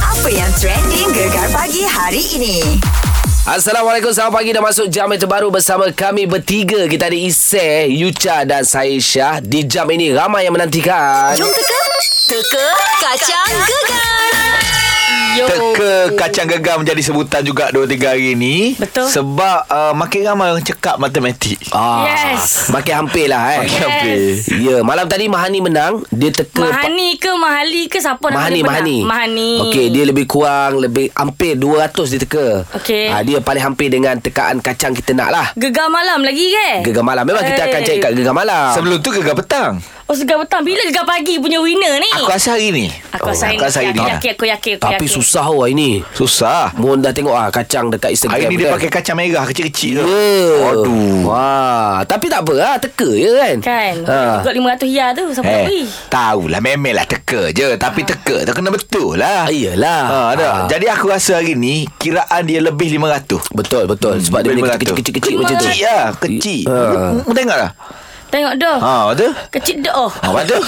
Apa 0.00 0.32
yang 0.32 0.48
trending 0.56 1.12
gegar 1.12 1.44
pagi 1.52 1.84
hari 1.84 2.24
ini? 2.40 2.80
Assalamualaikum 3.44 4.16
Selamat 4.16 4.40
pagi. 4.40 4.56
Dah 4.56 4.64
masuk 4.64 4.88
jam 4.88 5.12
yang 5.12 5.20
terbaru 5.20 5.52
Bersama 5.52 5.92
kami 5.92 6.24
bertiga. 6.24 6.88
Kita 6.88 7.12
ada 7.12 7.18
Isay 7.20 7.92
Yucha 8.00 8.48
dan 8.48 8.64
saya 8.64 8.96
Syah 8.96 9.44
Di 9.44 9.68
jam 9.68 9.84
ini. 9.92 10.16
Ramai 10.16 10.48
yang 10.48 10.56
menantikan. 10.56 11.36
Jom 11.36 11.52
teka. 11.52 11.80
Teka 12.32 12.66
kacang 12.96 13.52
gegar 13.68 14.49
Yo. 15.30 15.46
Teka 15.46 15.90
kacang 16.16 16.46
gegar 16.48 16.74
menjadi 16.76 16.98
sebutan 17.00 17.40
juga 17.40 17.70
2-3 17.70 17.86
hari 18.04 18.34
ni. 18.34 18.74
Betul. 18.74 19.06
Sebab 19.06 19.58
uh, 19.64 19.92
makin 19.92 20.20
ramai 20.24 20.50
orang 20.50 20.60
cekap 20.60 20.96
matematik. 20.96 21.58
Ah, 21.70 22.02
Yes. 22.02 22.66
Makin 22.68 22.94
hampir 22.96 23.26
lah 23.26 23.42
eh. 23.52 23.58
Makin 23.60 23.70
Yes. 23.70 23.80
hampir. 23.80 24.16
Ya 24.60 24.76
Malam 24.82 25.06
tadi 25.06 25.24
Mahani 25.26 25.58
menang. 25.60 26.02
Dia 26.08 26.30
teka 26.30 26.58
Mahani 26.60 27.14
ke 27.14 27.30
Mahali 27.32 27.82
ke 27.86 27.96
siapa 27.96 28.26
nama 28.26 28.42
Mahani 28.42 28.58
benar? 28.58 28.72
Mahani. 28.72 28.96
Mahani. 29.02 29.50
Okey 29.64 29.86
dia 29.88 30.04
lebih 30.04 30.24
kurang 30.24 30.78
Lebih 30.78 31.12
hampir 31.12 31.54
200 31.54 31.86
dia 32.08 32.20
teka. 32.20 32.48
Okey. 32.74 33.06
ah, 33.08 33.22
Dia 33.22 33.38
paling 33.38 33.62
hampir 33.62 33.86
dengan 33.88 34.16
Tekaan 34.16 34.58
kacang 34.58 34.92
kita 34.92 35.12
nak 35.12 35.30
lah. 35.30 35.46
Gegar 35.54 35.86
malam 35.86 36.20
lagi 36.20 36.50
ke? 36.50 36.84
Gegar 36.84 37.02
malam. 37.02 37.22
Memang 37.22 37.44
kita 37.44 37.62
akan 37.64 37.80
Eh. 37.80 37.86
cari 37.86 37.98
kat 37.98 38.12
gegar 38.12 38.34
malam. 38.34 38.74
Sebelum 38.74 38.98
tu 38.98 39.10
gegar 39.10 39.34
petang 39.34 39.78
Oh 40.10 40.16
gegar 40.16 40.42
petang 40.42 40.66
Bila 40.66 40.82
gegar 40.82 41.06
pagi 41.06 41.38
punya 41.38 41.62
winner 41.62 41.94
ni 41.96 42.10
Aku 42.12 42.26
rasa 42.26 42.58
hari 42.58 42.74
ni 42.74 42.90
Aku 43.14 43.30
rasa 43.30 43.46
Aku 43.48 43.62
rasa 43.62 43.78
hari 43.78 43.94
ini 43.94 43.94
ni 43.94 44.02
Aku 44.02 44.10
yakin 44.10 44.32
Aku 44.34 44.44
yakin 44.44 44.72
aku 44.74 44.82
Tapi 44.82 44.94
yakin. 44.98 45.14
susah 45.14 45.44
oh 45.46 45.62
hari 45.62 45.72
ni 45.72 45.90
Susah 46.10 46.74
Mohon 46.74 46.98
dah 47.00 47.12
tengok 47.12 47.30
ah 47.32 47.46
Kacang 47.48 47.86
dekat 47.88 48.10
Instagram 48.10 48.34
Hari 48.34 48.44
ni 48.44 48.56
dia 48.56 48.66
kan. 48.66 48.72
pakai 48.74 48.90
kacang 48.90 49.14
merah 49.14 49.46
kecil-kecil 49.46 49.92
tu 49.96 50.02
Ya. 50.02 50.66
Aduh 50.68 51.30
Wah, 51.30 52.02
tapi 52.02 52.26
tak 52.26 52.42
apa 52.42 52.52
lah, 52.52 52.74
teka 52.76 53.06
je 53.06 53.30
kan. 53.30 53.56
Kan 53.62 53.94
Ha. 54.02 54.42
Juga 54.42 54.50
500 54.50 54.90
ya 54.90 55.06
tu 55.12 55.24
Siapa 55.30 55.46
Eh, 55.46 55.62
tahu 55.62 55.78
tahulah 56.10 56.58
memelah 56.58 57.06
teka 57.06 57.54
je 57.54 57.78
Tapi 57.78 58.00
teka 58.02 58.36
tu 58.42 58.50
kena 58.50 58.68
betul 58.68 59.14
lah 59.14 59.46
Ah, 59.46 59.46
iyalah. 59.48 60.02
ha, 60.04 60.18
ada. 60.34 60.42
Ah. 60.42 60.66
Jadi 60.66 60.90
aku 60.90 61.06
rasa 61.06 61.38
hari 61.38 61.54
ni 61.54 61.86
Kiraan 61.94 62.42
dia 62.42 62.58
lebih 62.58 62.90
500 62.90 63.46
Betul, 63.54 63.86
betul. 63.86 64.18
Sebab 64.18 64.42
dia 64.42 64.58
punya 64.58 64.74
500. 64.74 64.90
kecil-kecil 64.90 65.34
macam 65.38 65.54
tu. 65.54 65.64
Kecil 65.64 65.78
lah 65.80 66.06
Kecil 66.18 66.62
Ha. 66.66 67.30
Tengok 67.30 67.54
lah 67.56 67.72
Tengok 68.30 68.54
dah 68.56 68.78
Ha, 68.78 68.92
betul 69.10 69.30
Kecil 69.50 69.76
dah 69.80 69.94
oh. 69.96 70.10
Ha, 70.12 70.26
betul 70.32 70.62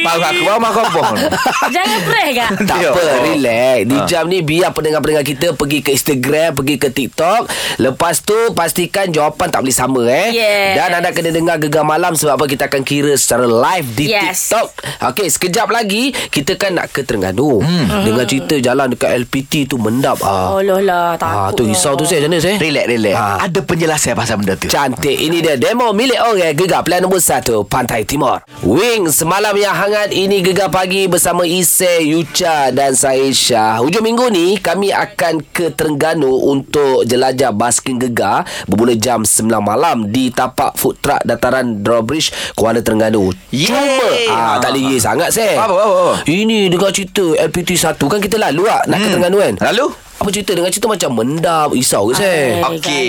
Baru 0.00 0.22
aku 0.22 0.42
baru 0.42 0.58
makan 0.58 0.84
bohong 0.90 1.20
Jangan 1.74 1.98
fresh 2.02 2.32
kak 2.34 2.50
Tak 2.64 2.78
apa, 2.82 3.02
relax. 3.22 3.78
Di 3.84 3.96
Ha. 3.96 4.06
jam 4.06 4.24
ni 4.24 4.40
biar 4.40 4.70
pendengar-pendengar 4.70 5.22
kita 5.22 5.52
pergi 5.52 5.78
ke 5.80 5.90
Instagram, 5.90 6.54
pergi 6.54 6.76
ke 6.76 6.88
TikTok. 6.88 7.50
Lepas 7.78 8.20
tu 8.20 8.34
pastikan 8.52 9.08
jawapan 9.08 9.48
tak 9.48 9.60
boleh 9.60 9.74
sama 9.74 10.02
eh. 10.04 10.30
Yes. 10.30 10.74
Dan 10.76 10.88
anda 10.94 11.10
kena 11.10 11.28
dengar 11.28 11.56
gegar 11.58 11.82
malam 11.82 12.14
sebab 12.14 12.34
apa 12.34 12.46
kita 12.46 12.66
akan 12.66 12.82
kira 12.82 13.12
secara 13.12 13.44
live 13.44 13.88
di 13.92 14.04
Yes. 14.08 14.48
TikTok. 14.48 14.68
Okey, 15.04 15.26
sekejap 15.28 15.68
lagi 15.68 16.02
kita 16.28 16.54
kan 16.54 16.74
nak 16.74 16.88
ke 16.88 17.02
Terengganu. 17.02 17.58
Hmm. 17.58 17.86
Dengar 18.02 18.24
cerita 18.24 18.54
jalan 18.56 18.88
dekat 18.88 19.10
LPT 19.18 19.66
tu 19.66 19.76
mendap 19.76 20.18
ah. 20.20 20.50
Oh 20.50 20.60
lah 20.60 20.78
lah 20.78 21.06
Ah, 21.10 21.50
Takut 21.50 21.56
tu 21.56 21.62
risau 21.66 21.92
tu 21.92 22.04
saya 22.04 22.20
macam 22.20 22.32
mana 22.32 22.40
saya? 22.40 22.56
Relax, 22.56 22.86
relax 22.86 23.14
Ha. 23.14 23.26
Ada 23.44 23.58
penjelasan 23.60 24.12
pasal 24.14 24.36
benda 24.36 24.54
tu 24.54 24.66
Cantik 24.66 25.16
Ini 25.16 25.38
dia 25.38 25.54
demo 25.54 25.90
milik 25.90 26.16
orang 26.16 26.54
Gegar 26.54 26.77
Pilihan 26.82 27.02
nombor 27.04 27.18
1 27.18 27.66
Pantai 27.66 28.06
Timur. 28.06 28.40
Wing 28.62 29.10
Semalam 29.10 29.54
yang 29.54 29.74
hangat 29.74 30.10
Ini 30.10 30.42
Gegar 30.42 30.70
Pagi 30.70 31.06
Bersama 31.06 31.46
Ise 31.46 32.02
Yucha 32.02 32.74
Dan 32.74 32.98
saya 32.98 33.30
Hujung 33.78 34.02
minggu 34.02 34.26
ni 34.30 34.58
Kami 34.58 34.90
akan 34.90 35.46
ke 35.54 35.70
Terengganu 35.70 36.28
Untuk 36.50 37.06
jelajah 37.06 37.54
basking 37.54 38.02
gegar 38.02 38.42
Bermula 38.66 38.98
jam 38.98 39.22
9 39.22 39.46
malam 39.62 40.10
Di 40.10 40.34
tapak 40.34 40.74
food 40.74 40.98
truck 40.98 41.22
Dataran 41.22 41.82
Drawbridge 41.86 42.34
Kuala 42.58 42.82
Terengganu. 42.82 43.30
Yeay. 43.54 43.70
Cuma 43.70 44.34
ah, 44.34 44.56
Tak 44.58 44.74
boleh 44.74 44.94
ye 44.94 44.98
sangat 44.98 45.30
Apa, 45.34 45.70
apa, 45.70 45.74
apa? 45.86 46.08
Ini 46.26 46.66
dengar 46.66 46.90
cerita 46.90 47.24
LPT 47.38 47.78
1 47.78 47.94
Kan 47.94 48.20
kita 48.22 48.36
lalu 48.38 48.66
lah 48.66 48.82
Nak 48.90 48.98
ke 48.98 49.06
Terengganu 49.14 49.38
kan? 49.38 49.54
Lalu? 49.72 50.07
Apa 50.18 50.28
cerita 50.28 50.50
Dengan 50.50 50.68
cerita 50.68 50.86
macam 50.86 51.10
mendap 51.14 51.70
Risau 51.70 52.10
ke 52.10 52.18
saya 52.18 52.26
Eh, 52.28 52.60
Okey. 52.60 53.06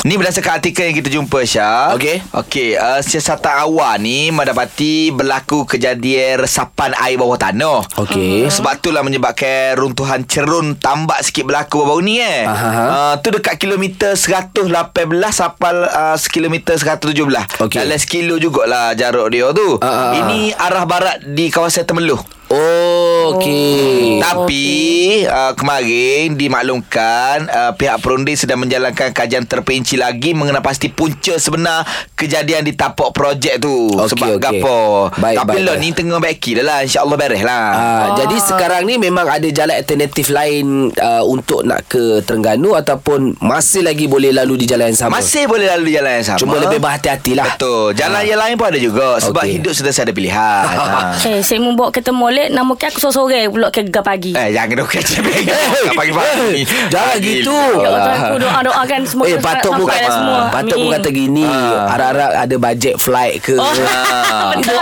ni. 0.00 0.14
Berdasarkan 0.16 0.58
artikel 0.58 0.88
yang 0.88 0.96
kita 0.96 1.10
jumpa 1.10 1.38
Syah. 1.42 1.94
Okey. 1.94 2.24
Okey, 2.34 2.70
uh, 2.74 2.98
siasatan 2.98 3.54
awal 3.60 3.96
ni 3.98 4.28
mendapati 4.28 5.08
berlaku 5.10 5.62
kejadian 5.64 6.40
resapan 6.40 6.96
air 6.98 7.14
bawah 7.14 7.36
tanah. 7.36 7.84
Okey. 7.96 8.48
Sebab 8.48 8.78
itulah 8.78 9.00
menyebabkan 9.00 9.76
runtuhan 9.76 10.24
cerun 10.24 10.74
tambak 10.74 11.20
sikit 11.20 11.44
berlaku 11.44 11.80
baru-baru 11.80 12.02
ni 12.02 12.16
eh. 12.18 12.42
Aha. 12.42 12.70
Uh, 12.88 13.14
tu 13.20 13.30
dekat 13.30 13.56
kilometer 13.56 14.12
118 14.12 14.66
sampai 15.30 15.72
uh, 15.86 16.16
kilometer 16.26 16.74
117. 16.74 17.14
Okey. 17.60 17.78
Dalam 17.78 17.98
sekilo 17.98 18.36
jugalah 18.36 18.92
jarak 18.92 19.28
dia 19.28 19.52
tu. 19.52 19.78
Ah. 19.78 20.16
Ini 20.18 20.52
arah 20.54 20.84
barat 20.84 21.22
di 21.22 21.48
kawasan 21.48 21.84
Temeluh. 21.84 22.37
Oh, 22.48 23.36
okey. 23.36 24.24
Tapi 24.24 24.64
uh, 25.28 25.52
kemarin 25.52 26.32
dimaklumkan 26.32 27.44
uh, 27.44 27.72
pihak 27.76 28.00
perunding 28.00 28.40
sedang 28.40 28.64
menjalankan 28.64 29.12
kajian 29.12 29.44
terperinci 29.44 30.00
lagi 30.00 30.32
mengenai 30.32 30.64
pasti 30.64 30.88
punca 30.88 31.36
sebenar 31.36 31.84
kejadian 32.16 32.64
di 32.64 32.72
tapak 32.72 33.12
projek 33.12 33.60
tu. 33.60 33.92
Okey, 33.92 34.08
Sebab 34.16 34.28
okey. 34.32 34.40
gapo. 34.40 35.12
Baik, 35.20 35.44
Tapi 35.44 35.60
baik, 35.60 35.64
lah 35.68 35.74
baik. 35.76 35.84
ni 35.84 35.88
tengah 35.92 36.18
baiki 36.24 36.50
dah 36.56 36.64
lah. 36.64 36.78
InsyaAllah 36.88 37.16
beres 37.20 37.42
lah. 37.44 37.66
Ah, 37.68 38.06
Jadi 38.16 38.36
sekarang 38.40 38.82
ni 38.88 38.96
memang 38.96 39.28
ada 39.28 39.48
jalan 39.52 39.76
alternatif 39.76 40.32
lain 40.32 40.88
uh, 40.96 41.22
untuk 41.28 41.68
nak 41.68 41.84
ke 41.84 42.24
Terengganu 42.24 42.72
ataupun 42.72 43.36
masih 43.44 43.84
lagi 43.84 44.08
boleh 44.08 44.32
lalu 44.32 44.64
di 44.64 44.66
jalan 44.72 44.88
yang 44.88 44.96
sama? 44.96 45.20
Masih 45.20 45.44
boleh 45.44 45.68
lalu 45.68 45.92
jalan 45.92 46.16
yang 46.16 46.26
sama. 46.32 46.40
Cuma 46.40 46.56
lebih 46.56 46.80
berhati-hati 46.80 47.36
lah. 47.36 47.60
Betul. 47.60 47.92
Jalan 47.92 48.24
yang 48.24 48.40
lain 48.40 48.56
pun 48.56 48.72
ada 48.72 48.80
juga. 48.80 49.20
Sebab 49.20 49.44
Okey. 49.44 49.60
hidup 49.60 49.72
sudah 49.76 49.92
ada 49.92 50.12
pilihan. 50.16 50.64
ha. 50.88 51.12
Eh 51.28 51.44
saya 51.44 51.60
mau 51.60 51.76
bawa 51.76 51.92
kereta 51.92 52.10
molek 52.38 52.54
Nama 52.54 52.72
ke 52.72 52.84
aku 52.86 52.98
sore-sore 53.00 53.40
Pulak 53.50 53.70
ke 53.70 53.80
gegar 53.82 54.04
pagi 54.04 54.32
Eh, 54.32 54.54
jangan 54.54 54.78
dok 54.78 54.88
kacau 54.88 55.20
pagi-pagi. 55.90 56.62
Jangan 56.88 57.16
gitu. 57.18 57.58
Ya 57.76 57.88
Allah 57.90 58.14
aku 58.22 58.36
doa-doakan 58.38 59.00
semua 59.02 59.24
Eh 59.26 59.38
patut 59.38 59.72
dah 59.74 60.08
semua. 60.08 60.40
Patut 60.52 60.78
Amin. 60.78 60.92
kata 60.94 61.08
gini 61.10 61.44
Ah. 61.44 61.90
Harap-harap 61.90 62.30
ada 62.38 62.56
bajet 62.56 62.94
flight 62.96 63.42
ke 63.42 63.54
Oh. 63.58 63.66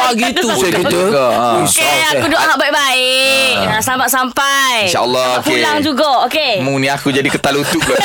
Ah. 0.06 0.14
Gitu 0.14 0.46
saya 0.48 0.70
kata 0.72 1.00
ah. 1.12 1.54
Okey, 1.60 1.98
aku 2.12 2.26
doa 2.28 2.52
baik-baik. 2.54 3.54
Ah. 3.66 3.80
Selamat 3.80 4.08
sampai. 4.08 4.86
InsyaAllah, 4.86 5.26
okey. 5.40 5.50
Pulang 5.52 5.78
juga, 5.82 6.10
okey. 6.26 6.54
Mu 6.62 6.78
ni 6.78 6.86
aku 6.86 7.10
jadi 7.10 7.26
ketalutut 7.26 7.80
pula. 7.80 7.98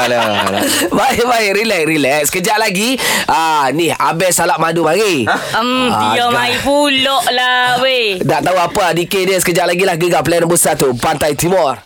Alah, 0.00 0.46
alah. 0.46 0.62
Baik 1.00 1.24
baik 1.24 1.50
relax 1.56 1.82
relax 1.84 2.20
Sekejap 2.28 2.58
lagi 2.58 2.94
ah 3.26 3.70
Ni 3.70 3.88
Abel 3.90 4.30
salak 4.30 4.58
madu 4.58 4.82
mari 4.82 5.24
Um, 5.52 5.88
Ah, 5.88 6.12
dia 6.12 6.26
mai 6.28 6.54
pulak 6.60 7.24
lah, 7.30 7.80
weh. 7.80 8.20
Tak 8.20 8.40
tahu 8.42 8.56
apa 8.56 8.92
DK 8.92 9.14
dia 9.24 9.36
Sekejap 9.38 9.66
lagi 9.66 9.82
lah 9.82 9.96
Gegar 9.96 10.20
Pilihan 10.20 10.44
nombor 10.44 10.58
1 10.58 10.76
Pantai 10.96 11.32
Timur 11.34 11.78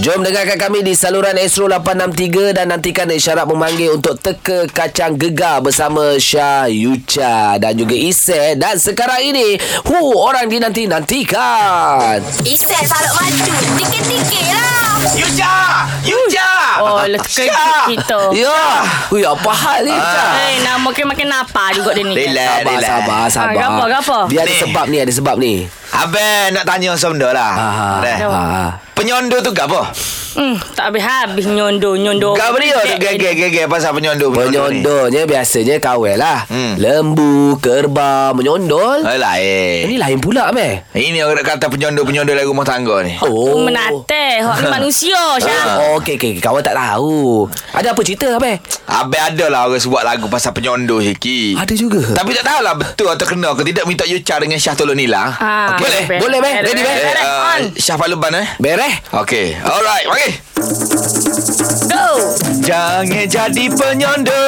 Jom 0.00 0.24
dengarkan 0.24 0.56
kami 0.56 0.80
di 0.80 0.96
saluran 0.96 1.36
Astro 1.36 1.68
863 1.68 2.56
dan 2.56 2.72
nantikan 2.72 3.04
isyarat 3.06 3.44
memanggil 3.44 3.92
untuk 3.92 4.16
teka 4.16 4.64
kacang 4.66 5.14
gegar 5.14 5.60
bersama 5.60 6.16
Syah 6.16 6.64
Yucha 6.66 7.60
dan 7.60 7.76
juga 7.76 7.92
Isai 7.92 8.56
dan 8.56 8.80
sekarang 8.80 9.11
ini 9.20 9.58
hu 9.84 10.16
orang 10.16 10.48
dinanti-nantikan. 10.48 12.22
Iset 12.46 12.84
salak 12.86 13.12
madu 13.18 13.52
Tikit-tikit 13.76 14.44
lah 14.52 14.82
Yuja! 15.18 15.54
Yuja! 16.06 16.50
Oh, 16.78 17.02
lah 17.02 17.20
Syah! 17.26 17.90
kita. 17.90 18.20
Ya. 18.32 18.86
Hui 19.10 19.26
apa 19.26 19.50
hal 19.50 19.82
ni? 19.82 19.92
Ah. 19.92 20.38
Eh, 20.46 20.62
nak 20.62 20.78
makin-makin 20.86 21.26
apa 21.26 21.74
juga 21.74 21.90
dia 21.92 22.06
ni. 22.06 22.14
Relax, 22.14 22.62
Sabar, 22.62 22.70
relax. 22.70 22.86
sabar, 22.86 23.22
sabar. 23.28 23.50
Ah, 23.50 23.54
gapo, 23.58 23.84
gapo? 23.90 24.18
Dia 24.30 24.40
ada 24.46 24.54
sebab 24.54 24.84
ni, 24.86 24.96
ada 25.02 25.12
sebab 25.12 25.36
ni. 25.42 25.54
Abang 25.92 26.56
nak 26.56 26.64
tanya 26.64 26.96
sebentar 26.96 27.36
lah. 27.36 27.52
Ah, 27.52 27.98
Dah. 28.00 28.16
ah. 28.26 28.70
Penyondo 28.92 29.44
tu 29.44 29.52
gapo? 29.52 29.84
Hmm, 30.32 30.56
tak 30.72 30.88
habis-habis 30.88 31.44
nyondo, 31.44 31.92
nyondo. 31.92 32.32
Gapo 32.32 32.56
dia 32.56 32.72
tu 32.72 32.88
gege-gege 32.96 33.68
pasal 33.68 33.92
penyondo 33.92 34.32
penyondo 34.32 34.72
ni? 34.72 34.80
Penyondolnya 34.80 35.22
biasanya 35.28 35.76
kawel 35.76 36.16
lah. 36.16 36.48
Hmm. 36.48 36.80
Lembu, 36.80 37.60
kerbau, 37.60 38.32
menyondol. 38.32 39.04
Eh, 39.04 39.20
lain. 39.20 39.92
Ini 39.92 39.96
lain 40.00 40.18
pula, 40.24 40.48
meh. 40.48 40.88
Ini 40.96 41.20
orang 41.20 41.44
kata 41.44 41.68
penyondo-penyondo 41.68 42.32
dari 42.32 42.48
rumah 42.48 42.64
tangga 42.64 43.04
ni. 43.04 43.12
Oh. 43.20 43.60
Menate. 43.60 44.40
Hak 44.40 44.64
ni 44.64 44.68
manusia, 44.80 45.20
Syah. 45.36 45.92
Oh, 45.92 46.00
okey, 46.00 46.16
okey. 46.16 46.40
Kawan 46.40 46.64
tak 46.64 46.80
tahu. 46.80 47.44
Ada 47.76 47.92
apa 47.92 48.00
cerita, 48.00 48.32
Abang? 48.32 48.56
Abang 48.88 49.22
ada 49.28 49.44
lah 49.52 49.68
orang 49.68 49.84
buat 49.84 50.04
lagu 50.06 50.32
pasal 50.32 50.56
penyondo 50.56 51.04
sikit. 51.04 51.60
Ada 51.60 51.74
juga. 51.76 52.00
Tapi 52.16 52.32
tak 52.32 52.48
tahulah 52.48 52.74
betul 52.80 53.12
atau 53.12 53.26
kena 53.28 53.52
ke 53.52 53.68
tidak 53.68 53.84
minta 53.84 54.08
Yucha 54.08 54.40
dengan 54.40 54.56
Syah 54.56 54.72
Tolong 54.72 54.96
Nila. 54.96 55.28
Ah, 55.36 55.76
Boleh? 55.82 56.02
beres. 56.04 56.20
Boleh, 56.20 56.38
Beh? 56.38 56.52
Beres, 56.54 56.68
Ready, 56.68 56.80
Beh? 56.80 56.94
beres, 56.94 57.12
Eh, 57.12 57.24
uh, 57.24 57.50
on. 57.50 57.62
Syah 57.76 57.96
Faluban 57.96 58.32
eh? 58.34 58.46
Bereh? 58.56 58.94
Okey. 59.12 59.46
Alright, 59.58 60.06
mari. 60.06 60.28
Go. 61.84 62.06
Jangan 62.62 63.26
jadi 63.26 63.64
penyondo 63.68 64.42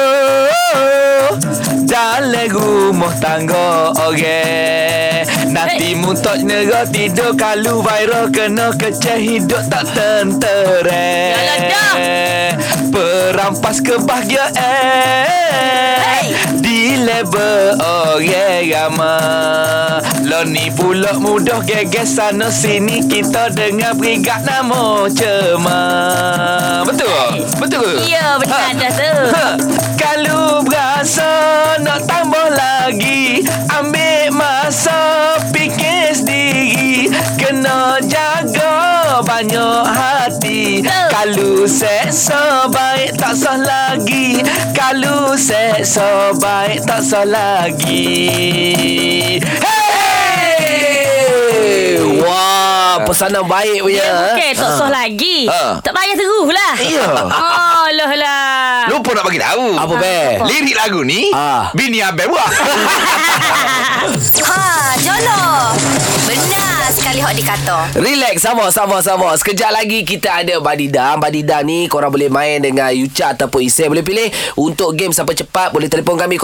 Dalam 1.83 2.47
rumah 2.49 3.11
tangga 3.17 3.91
okay. 4.01 5.27
Nanti 5.45 5.91
Hey. 5.91 5.95
muntah 5.95 6.39
nera 6.39 6.83
tidur 6.85 7.35
Kalau 7.35 7.83
viral 7.83 8.31
kena 8.31 8.71
keceh 8.71 9.19
hidup 9.19 9.67
tak 9.67 9.91
tentera 9.91 11.03
Yalah 11.35 11.59
dah. 11.61 11.91
Perampas 12.89 13.83
kebahagiaan 13.83 14.55
Di 16.23 16.31
level 16.93 17.73
orang 17.81 18.69
ramah 18.69 19.97
Lo 20.21 20.45
ni 20.45 20.69
pula 20.69 21.17
mudah 21.17 21.65
geges 21.65 22.13
sana 22.15 22.53
sini 22.53 23.01
Kita 23.01 23.49
dengar 23.49 23.97
berigat 23.97 24.45
nama 24.45 25.09
cema 25.09 25.81
Betul? 26.85 27.41
Betul 27.57 27.81
ke? 27.81 28.05
Ya, 28.05 28.37
betul 28.37 28.53
Ha. 28.53 28.69
ada 28.71 28.87
tu. 28.93 29.13
Ha. 29.33 29.45
Kalau 29.97 30.61
berasa 30.61 31.31
nak 31.81 32.05
tambah 32.05 32.53
lagi 32.53 33.41
Ambil 33.73 34.29
masa 34.29 35.35
fikir 35.49 36.13
sendiri 36.13 37.09
Kena 37.41 37.97
jaga 38.05 38.73
banyak 39.25 39.83
hati 39.89 40.14
Kalau 40.83 41.63
seksa 41.63 42.67
baik 42.67 43.15
tak 43.15 43.31
sah 43.31 43.55
lagi 43.55 44.43
Kalau 44.75 45.31
seksa 45.37 46.35
baik 46.35 46.83
tak 46.83 46.99
sah 46.99 47.23
lagi 47.23 48.09
Hey! 50.65 52.01
Wah, 52.19 52.99
pesanan 53.05 53.45
baik 53.45 53.79
punya. 53.79 54.01
Ya, 54.01 54.09
eh? 54.09 54.33
bukan 54.33 54.51
tak 54.55 54.71
sah 54.73 54.89
lagi. 54.89 55.45
Ha. 55.45 55.77
Tak 55.79 55.93
payah 55.93 56.15
terus 56.15 56.47
lah. 56.49 56.73
Ya. 56.81 57.05
Oh, 57.29 57.87
lah 57.91 58.11
lah. 58.15 58.87
Lupa 58.87 59.11
nak 59.13 59.25
bagi 59.25 59.41
tahu 59.41 59.73
Apa, 59.75 59.93
Be? 59.97 60.19
Lirik 60.45 60.75
lagu 60.77 61.01
ni 61.01 61.33
Ah. 61.33 61.73
Bini 61.73 61.99
Abel 61.99 62.29
buat 62.29 62.45
Ha, 64.45 64.61
Jolo. 65.01 65.41
Benar 66.25 66.74
sekali 67.15 67.23
hok 67.23 67.35
dikata. 67.39 67.95
Relax, 67.95 68.43
sama, 68.43 68.67
sama, 68.75 68.99
sama. 68.99 69.31
Sekejap 69.39 69.71
lagi 69.71 70.03
kita 70.03 70.43
ada 70.43 70.59
Badidang. 70.59 71.23
Badidang 71.23 71.63
ni 71.63 71.87
korang 71.87 72.11
boleh 72.11 72.27
main 72.27 72.59
dengan 72.59 72.91
Yucha 72.91 73.31
ataupun 73.31 73.63
Isai. 73.63 73.87
Boleh 73.87 74.03
pilih 74.03 74.27
untuk 74.59 74.91
game 74.99 75.15
siapa 75.15 75.31
cepat. 75.31 75.71
Boleh 75.71 75.87
telefon 75.87 76.19
kami 76.19 76.35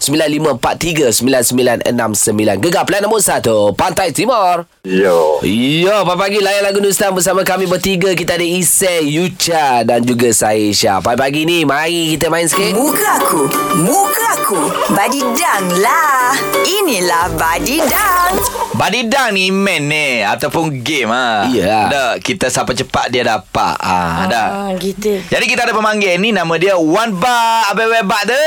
03-9543-9969. 0.00 2.64
Gegar 2.64 2.88
plan 2.88 3.04
nombor 3.04 3.20
1, 3.20 3.76
Pantai 3.76 4.16
Timur. 4.16 4.64
Yo. 4.80 5.44
Ya, 5.44 6.00
pagi-pagi 6.08 6.40
layan 6.40 6.64
lagu 6.64 6.80
Nustan 6.80 7.12
bersama 7.12 7.44
kami 7.44 7.68
bertiga. 7.68 8.16
Kita 8.16 8.40
ada 8.40 8.46
Isai, 8.46 9.12
Yucha 9.12 9.84
dan 9.84 10.08
juga 10.08 10.32
Saisha. 10.32 11.04
Pagi-pagi 11.04 11.44
ni, 11.44 11.68
mari 11.68 12.16
kita 12.16 12.32
main 12.32 12.48
sikit. 12.48 12.72
Muka 12.72 13.20
aku, 13.20 13.44
muka 13.76 14.40
aku. 14.40 14.72
Badidang 14.96 15.68
lah. 15.84 16.32
Inilah 16.64 17.28
Badidang. 17.36 18.40
Badidang 18.72 19.36
ni 19.36 19.52
main 19.82 20.22
ni 20.22 20.24
Ataupun 20.24 20.82
game 20.82 21.10
ha. 21.10 21.46
Ya. 21.50 21.88
Dah, 21.88 22.10
Kita 22.18 22.48
siapa 22.48 22.72
cepat 22.72 23.10
dia 23.10 23.26
dapat 23.26 23.76
ha, 23.78 24.26
dah. 24.26 24.48
Ah, 24.66 24.70
gitu. 24.78 25.18
Jadi 25.26 25.44
kita 25.46 25.66
ada 25.66 25.74
pemanggil 25.74 26.16
ni 26.18 26.30
Nama 26.30 26.54
dia 26.56 26.74
Wan 26.78 27.12
Ba 27.14 27.70
Abel 27.70 27.90
Webak 27.90 28.22
tu 28.30 28.42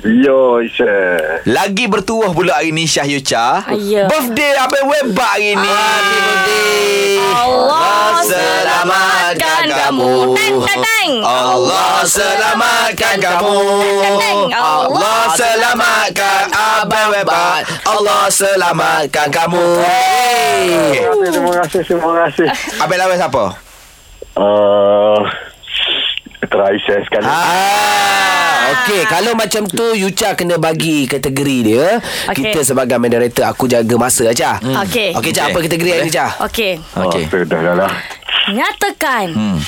Yo, 0.00 0.64
Isha. 0.64 0.88
Lagi 1.44 1.84
bertuah 1.84 2.32
pula 2.32 2.56
hari 2.56 2.72
ni 2.72 2.88
Syah 2.88 3.04
Yucha 3.04 3.68
Ya. 3.76 4.08
Birthday 4.08 4.56
Abel 4.56 4.88
Webak 4.88 5.28
hari 5.36 5.52
ni 5.52 5.68
Happy 5.68 6.18
birthday. 6.24 7.20
Allah 7.20 8.24
selamatkan 8.24 9.62
kamu. 9.68 10.10
Teng, 10.32 10.56
teng, 10.64 10.80
teng. 10.80 11.12
Allah 11.20 12.00
selamatkan 12.08 13.14
kamu 13.20 13.54
Allah 14.56 15.20
selamatkan 15.36 16.42
Abel 16.48 17.06
Webak 17.12 17.60
Allah 17.84 18.22
selamatkan 18.32 19.28
kamu 19.28 19.64
Hey. 19.84 20.96
Terima 21.28 21.52
kasih, 21.60 21.80
terima 21.84 22.12
kasih. 22.24 22.48
Abel 22.80 23.00
Abel 23.04 23.16
siapa? 23.20 23.44
Uh, 24.32 25.20
try 26.48 26.72
Isha 26.72 27.04
sekali. 27.04 27.26
Ah, 27.28 28.49
okey. 28.72 29.00
Kalau 29.06 29.32
macam 29.32 29.62
tu 29.64 29.86
Yucha 29.92 30.32
kena 30.32 30.56
bagi 30.56 31.04
kategori 31.04 31.58
dia. 31.62 31.86
Okey. 32.26 32.34
Kita 32.46 32.60
sebagai 32.62 32.96
moderator 32.96 33.46
aku 33.46 33.66
jaga 33.66 33.94
masa 33.94 34.26
aja. 34.26 34.56
Hmm. 34.56 34.78
Okey. 34.80 35.12
Okey, 35.12 35.30
Okey. 35.30 35.42
apa 35.42 35.58
kategori 35.60 35.90
Boleh. 35.90 36.04
ni, 36.04 36.10
Cak? 36.10 36.30
Okey. 36.42 36.72
Okey. 36.96 37.22
Oh, 37.22 37.28
sudah 37.28 37.60
dah 37.60 37.74
lah. 37.76 37.92
Nyatakan 38.48 39.26
Hmm. 39.30 39.58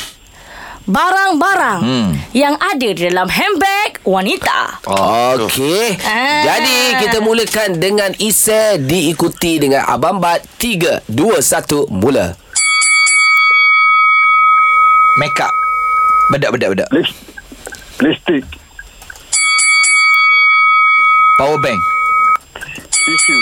barang-barang 0.83 1.81
Hmm. 1.81 2.11
yang 2.33 2.59
ada 2.59 2.89
di 2.89 3.03
dalam 3.03 3.29
handbag 3.29 4.03
wanita. 4.03 4.83
Okey. 5.39 5.95
Ah. 6.03 6.43
Jadi 6.45 6.79
kita 6.99 7.19
mulakan 7.19 7.79
dengan 7.79 8.11
Isa 8.19 8.75
diikuti 8.77 9.57
dengan 9.57 9.87
Abang 9.87 10.19
Bat 10.19 10.43
3 10.59 10.99
2 11.07 11.39
1 11.39 11.87
mula. 11.89 12.35
Make 15.15 15.39
up 15.39 15.53
Bedak 16.31 16.57
bedak 16.57 16.69
bedak 16.73 16.89
List, 16.89 17.13
lipstick, 18.01 18.43
Power 21.35 21.59
bank 21.59 21.81
tisu, 23.03 23.37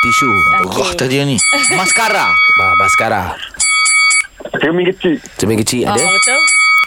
Tisu. 0.00 0.30
Okey. 0.64 0.78
Wah 0.78 0.90
tadi 0.94 1.16
ni 1.22 1.36
Maskara 1.78 2.26
Ma, 2.56 2.66
maskara. 2.78 3.22
cermin 4.58 4.86
kecil, 4.86 5.18
Cermin 5.36 5.58
kecil 5.58 5.84
Oh, 5.84 5.92
ada. 5.92 6.02
betul. 6.04 6.40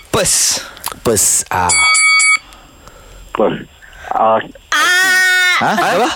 Pes 0.09 0.33
Pes. 1.01 1.23
Ah. 1.47 1.69
apa? 3.31 3.45
Uh, 4.11 4.39
Ah. 4.81 5.55
Ha? 5.61 5.71
Apa? 5.77 6.09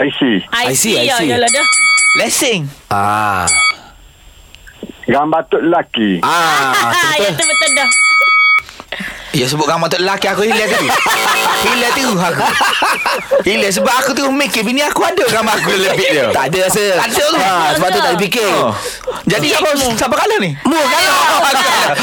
IC, 0.00 0.20
I 0.46 0.72
see, 0.72 0.94
I 0.94 1.10
ya, 1.10 1.18
see. 1.18 1.28
yalah 1.28 1.50
dah. 1.50 1.66
Lessing 2.16 2.64
Ah. 2.88 3.44
gambar 5.04 5.42
tok 5.48 5.60
lelaki, 5.60 6.22
Ah. 6.22 6.94
Ah, 6.94 7.14
ya 7.18 7.28
tu 7.30 7.42
betul 7.42 7.70
dah. 7.74 7.90
Ya 9.30 9.46
sebut 9.46 9.62
gambar 9.62 9.86
tu 9.86 9.96
lelaki 9.96 10.26
aku 10.26 10.42
hilang 10.42 10.66
tu 10.66 10.82
Hilang 11.64 11.92
tu 11.94 12.06
aku 12.12 12.42
Hilang 13.46 13.70
sebab 13.70 13.94
aku 13.94 14.10
tu 14.10 14.26
mikir 14.26 14.66
Bini 14.66 14.82
aku 14.82 15.00
ada 15.00 15.22
gambar 15.22 15.54
aku 15.54 15.70
lebih 15.70 16.02
dia 16.10 16.24
Tak 16.34 16.50
ada 16.50 16.58
rasa. 16.66 16.82
Tak 16.98 17.06
ada 17.06 17.22
tu 17.22 17.38
Ah, 17.38 17.70
sebab 17.72 17.88
tu 17.88 18.00
tak 18.00 18.12
dipikir. 18.14 18.42
oh. 18.50 18.74
Jadi 19.24 19.54
siapa 19.54 19.70
Siapa 19.94 20.14
kalah 20.14 20.38
ni? 20.38 20.50
Mu 20.60 20.74
kalah. 20.74 21.18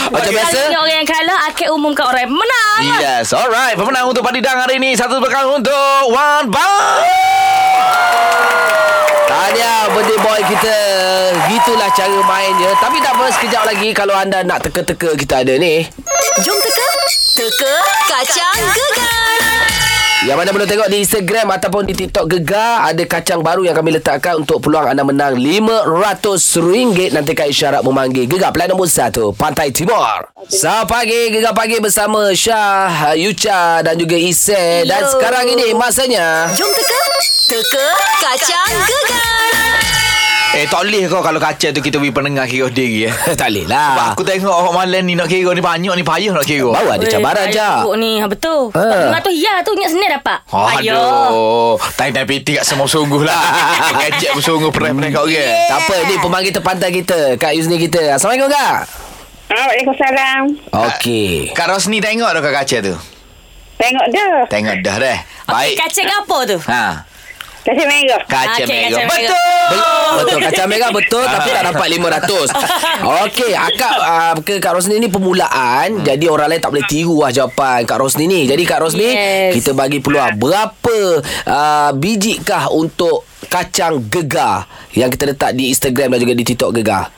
Macam 0.07 0.31
biasa. 0.31 0.59
Orang 0.71 0.87
yang 0.93 1.03
kalah, 1.03 1.39
akan 1.47 1.67
umumkan 1.73 2.05
orang 2.05 2.23
yang 2.23 2.33
menang. 2.33 2.79
Yes, 2.95 3.31
alright. 3.31 3.75
Pemenang 3.75 4.07
untuk 4.07 4.23
Padidang 4.23 4.55
hari 4.55 4.79
ini 4.79 4.95
satu 4.95 5.19
bekal 5.19 5.51
untuk 5.51 5.75
One 6.07 6.47
Bar. 6.47 7.03
Tahniah 9.27 9.91
birthday 9.91 10.15
boy 10.17 10.39
kita 10.45 10.75
Gitulah 11.45 11.89
cara 11.89 12.19
mainnya 12.21 12.71
Tapi 12.79 12.97
tak 12.97 13.11
apa 13.11 13.25
sekejap 13.29 13.63
lagi 13.65 13.89
Kalau 13.91 14.15
anda 14.15 14.39
nak 14.41 14.63
teka-teka 14.63 15.15
kita 15.15 15.43
ada 15.43 15.53
ni 15.55 15.83
Jom 16.39 16.55
teka. 16.55 16.87
Teka 17.37 17.75
kacang 18.09 18.61
gegar. 18.73 19.69
Yang 20.25 20.37
mana 20.41 20.49
boleh 20.49 20.65
tengok 20.65 20.89
di 20.89 21.05
Instagram 21.05 21.53
Ataupun 21.53 21.85
di 21.85 21.93
TikTok 21.93 22.25
Gegar 22.25 22.89
Ada 22.89 23.05
kacang 23.05 23.45
baru 23.45 23.61
yang 23.61 23.77
kami 23.77 23.93
letakkan 23.93 24.41
Untuk 24.41 24.65
peluang 24.65 24.89
anda 24.89 25.05
menang 25.05 25.37
RM500 25.37 27.13
Nanti 27.13 27.37
kat 27.37 27.53
isyarat 27.53 27.85
memanggil 27.85 28.25
Gegar 28.25 28.49
plan 28.49 28.73
nombor 28.73 28.89
1 28.89 29.13
Pantai 29.37 29.69
Timur 29.69 30.33
Selamat 30.49 30.89
pagi 30.89 31.29
Gegar 31.29 31.53
pagi 31.53 31.77
bersama 31.77 32.33
Syah 32.33 33.13
Yucha 33.13 33.85
Dan 33.85 34.01
juga 34.01 34.17
Ise 34.17 34.89
Dan 34.89 35.05
sekarang 35.05 35.45
ini 35.45 35.77
masanya 35.77 36.49
Jom 36.57 36.73
teka. 36.73 37.01
Teka 37.53 37.87
kacang 38.17 38.73
gegar. 38.89 39.96
Eh, 40.55 40.63
tak 40.71 40.87
boleh 40.87 41.11
kau 41.11 41.19
kalau 41.19 41.43
kaca 41.43 41.75
tu 41.75 41.83
kita 41.83 41.99
beri 41.99 42.15
pendengar 42.15 42.47
kira 42.47 42.71
diri 42.71 43.11
eh. 43.11 43.13
Tak 43.39 43.51
boleh 43.51 43.67
Sebab 43.67 43.99
lah 43.99 44.15
aku 44.15 44.23
tengok 44.23 44.47
orang 44.47 44.75
malam 44.79 45.01
ni 45.03 45.13
nak 45.19 45.27
kira 45.27 45.51
ni 45.51 45.59
banyak 45.59 45.91
ni 45.91 46.03
payah 46.07 46.31
nak 46.31 46.47
kira. 46.47 46.71
Baru 46.71 46.87
ada 46.87 47.05
cabaran 47.05 47.45
je 47.51 47.69
Buruk 47.83 47.95
ni, 47.99 48.11
ha, 48.23 48.25
betul. 48.31 48.71
Ha. 48.71 49.11
Ha. 49.11 49.19
tu 49.19 49.31
ya 49.35 49.59
tu 49.61 49.75
ingat 49.75 49.91
senang 49.91 50.11
dapat. 50.17 50.39
Aduh. 50.47 51.75
Tai-tai 51.99 52.23
piti 52.23 52.55
kat 52.55 52.63
semua 52.63 52.87
sungguh 52.87 53.27
lah. 53.27 53.43
Kecek 54.07 54.39
bersungguh 54.39 54.71
pernah-pernah 54.71 55.09
kat 55.11 55.23
orang. 55.27 55.51
Tak 55.67 55.77
apa 55.83 55.95
ni 56.07 56.15
pemanggil 56.15 56.53
terpantai 56.55 56.89
kita 56.95 57.19
Kak 57.35 57.51
Yuzni 57.51 57.75
kita 57.75 58.15
Assalamualaikum 58.15 58.49
Kak 58.49 58.75
Waalaikumsalam. 59.47 60.41
Okey 60.71 61.51
Kak 61.51 61.67
Rosni 61.71 61.99
tengok 61.99 62.31
dah 62.31 62.41
kat 62.41 62.53
kaca 62.63 62.77
tu. 62.87 62.95
Tengok 63.77 64.05
dah. 64.09 64.35
Tengok 64.49 64.75
dah 64.81 64.95
dah. 64.97 65.17
Okey, 65.47 65.53
Baik. 65.53 65.75
kacang 65.79 66.09
apa 66.09 66.37
tu? 66.49 66.57
Ha. 66.65 66.83
Kasih 67.67 67.85
merah. 67.85 68.21
Kaca 68.23 68.63
Okey, 68.63 68.67
merah. 68.87 69.03
kaca. 69.03 69.19
Betul. 69.27 69.57
Betul 70.17 70.39
kacang 70.39 70.69
merah 70.71 70.89
betul 70.89 71.19
Tapi 71.21 71.49
tak 71.51 71.63
dapat 71.67 71.87
500 71.91 72.47
Okey 73.27 73.51
Akak 73.53 73.95
uh, 73.99 74.33
ke 74.39 74.57
Kak 74.57 74.79
Rosni 74.79 74.97
ni 74.97 75.11
permulaan 75.11 76.01
Jadi 76.01 76.25
orang 76.31 76.47
lain 76.47 76.61
tak 76.63 76.71
boleh 76.71 76.87
tiru 76.87 77.21
lah 77.21 77.29
jawapan 77.29 77.83
Kak 77.83 77.99
Rosni 77.99 78.25
ni 78.25 78.47
Jadi 78.47 78.63
Kak 78.63 78.79
Rosni 78.79 79.03
Yes. 79.07 79.51
Kita 79.53 79.75
bagi 79.75 79.99
peluang 79.99 80.39
Berapa 80.39 80.97
uh, 81.43 81.91
biji 81.91 82.39
kah 82.39 82.71
untuk 82.71 83.27
kacang 83.45 84.07
gegar 84.07 84.65
Yang 84.95 85.19
kita 85.19 85.23
letak 85.35 85.51
di 85.53 85.69
Instagram 85.69 86.15
dan 86.15 86.19
juga 86.23 86.33
di 86.33 86.45
TikTok 86.47 86.71
gegar 86.73 87.11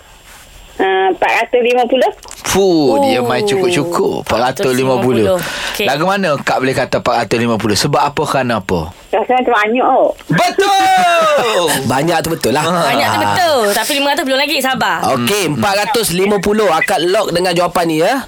Uh, 0.80 1.12
450. 1.14 2.08
Fuh, 2.42 2.64
Oh. 2.90 3.04
dia 3.04 3.20
main 3.20 3.44
cukup-cukup 3.44 4.26
450 4.26 5.28
Okey. 5.30 5.86
Lagu 5.86 6.02
mana 6.04 6.34
Kak 6.36 6.58
boleh 6.58 6.74
kata 6.74 6.98
450 6.98 7.46
Sebab 7.78 8.02
apa 8.02 8.22
kerana 8.26 8.58
apa 8.58 8.90
Rasanya 9.12 9.44
tu 9.44 9.52
banyak 9.52 9.86
oh. 9.86 10.10
Betul 10.26 11.70
Banyak 11.94 12.18
tu 12.20 12.30
betul 12.32 12.52
lah 12.52 12.64
Banyak 12.64 13.06
tu 13.06 13.20
betul. 13.22 13.62
Tapi 13.72 13.92
500 14.02 14.26
belum 14.26 14.40
lagi. 14.40 14.58
Sabar. 14.60 14.98
Okey 15.14 15.52
450 15.54 16.42
Akak 16.74 17.00
lock 17.06 17.30
dengan 17.30 17.54
jawapan 17.54 17.86
ni 17.86 18.00
ya 18.00 18.26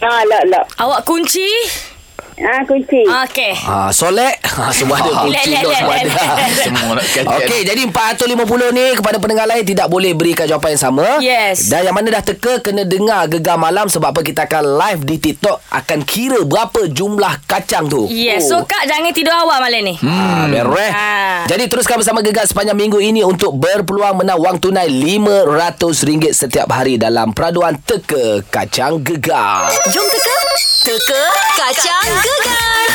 Ah, 0.00 0.22
lok, 0.24 0.42
lok. 0.48 0.64
Awak 0.78 1.00
kunci. 1.04 1.46
Ah, 2.40 2.64
kunci. 2.64 3.04
Okey. 3.04 3.52
Ha, 3.54 3.92
solek. 3.92 4.40
Ha, 4.40 4.72
semua 4.72 4.96
ada. 4.98 5.28
Kunci 5.28 5.52
Lek, 5.52 5.60
dok 5.60 5.68
lek, 5.68 5.78
semua 5.78 5.94
ada. 5.94 6.08
lek. 6.08 6.50
Semua 6.64 6.90
nak 6.96 7.06
kata. 7.06 7.34
Okey, 7.38 7.60
jadi 7.62 7.80
450 7.84 8.72
ni 8.72 8.86
kepada 8.96 9.16
pendengar 9.18 9.46
lain 9.46 9.64
tidak 9.64 9.86
boleh 9.86 10.12
berikan 10.16 10.46
jawapan 10.46 10.74
yang 10.74 10.82
sama. 10.82 11.06
Yes. 11.20 11.68
Dan 11.68 11.84
yang 11.84 11.94
mana 11.94 12.08
dah 12.08 12.24
teka 12.24 12.60
kena 12.60 12.82
dengar 12.82 13.28
gegar 13.28 13.60
malam 13.60 13.86
sebab 13.86 14.14
apa 14.14 14.20
kita 14.22 14.46
akan 14.46 14.64
live 14.64 15.02
di 15.04 15.16
TikTok 15.18 15.56
akan 15.68 15.98
kira 16.02 16.40
berapa 16.42 16.88
jumlah 16.88 17.44
kacang 17.44 17.86
tu. 17.86 18.08
Yes. 18.08 18.48
So, 18.48 18.64
Kak 18.64 18.86
jangan 18.86 19.12
tidur 19.12 19.34
awal 19.34 19.60
malam 19.60 19.82
ni. 19.84 19.94
Hmm, 19.98 20.48
beres. 20.48 20.92
Ah. 20.92 21.44
Jadi 21.46 21.68
teruskan 21.68 22.00
bersama 22.00 22.22
Gegar 22.22 22.46
sepanjang 22.46 22.78
minggu 22.78 23.02
ini 23.02 23.20
untuk 23.20 23.58
berpeluang 23.58 24.22
menang 24.22 24.38
wang 24.38 24.56
tunai 24.56 24.88
RM500 24.88 25.82
setiap 26.32 26.70
hari 26.70 26.96
dalam 26.96 27.34
peraduan 27.34 27.76
Teka 27.76 28.46
Kacang 28.48 29.02
Gegar. 29.02 29.68
Jom 29.90 30.06
teka. 30.06 30.36
Teka 30.82 31.22
kacang 31.54 32.10
gegar. 32.26 32.90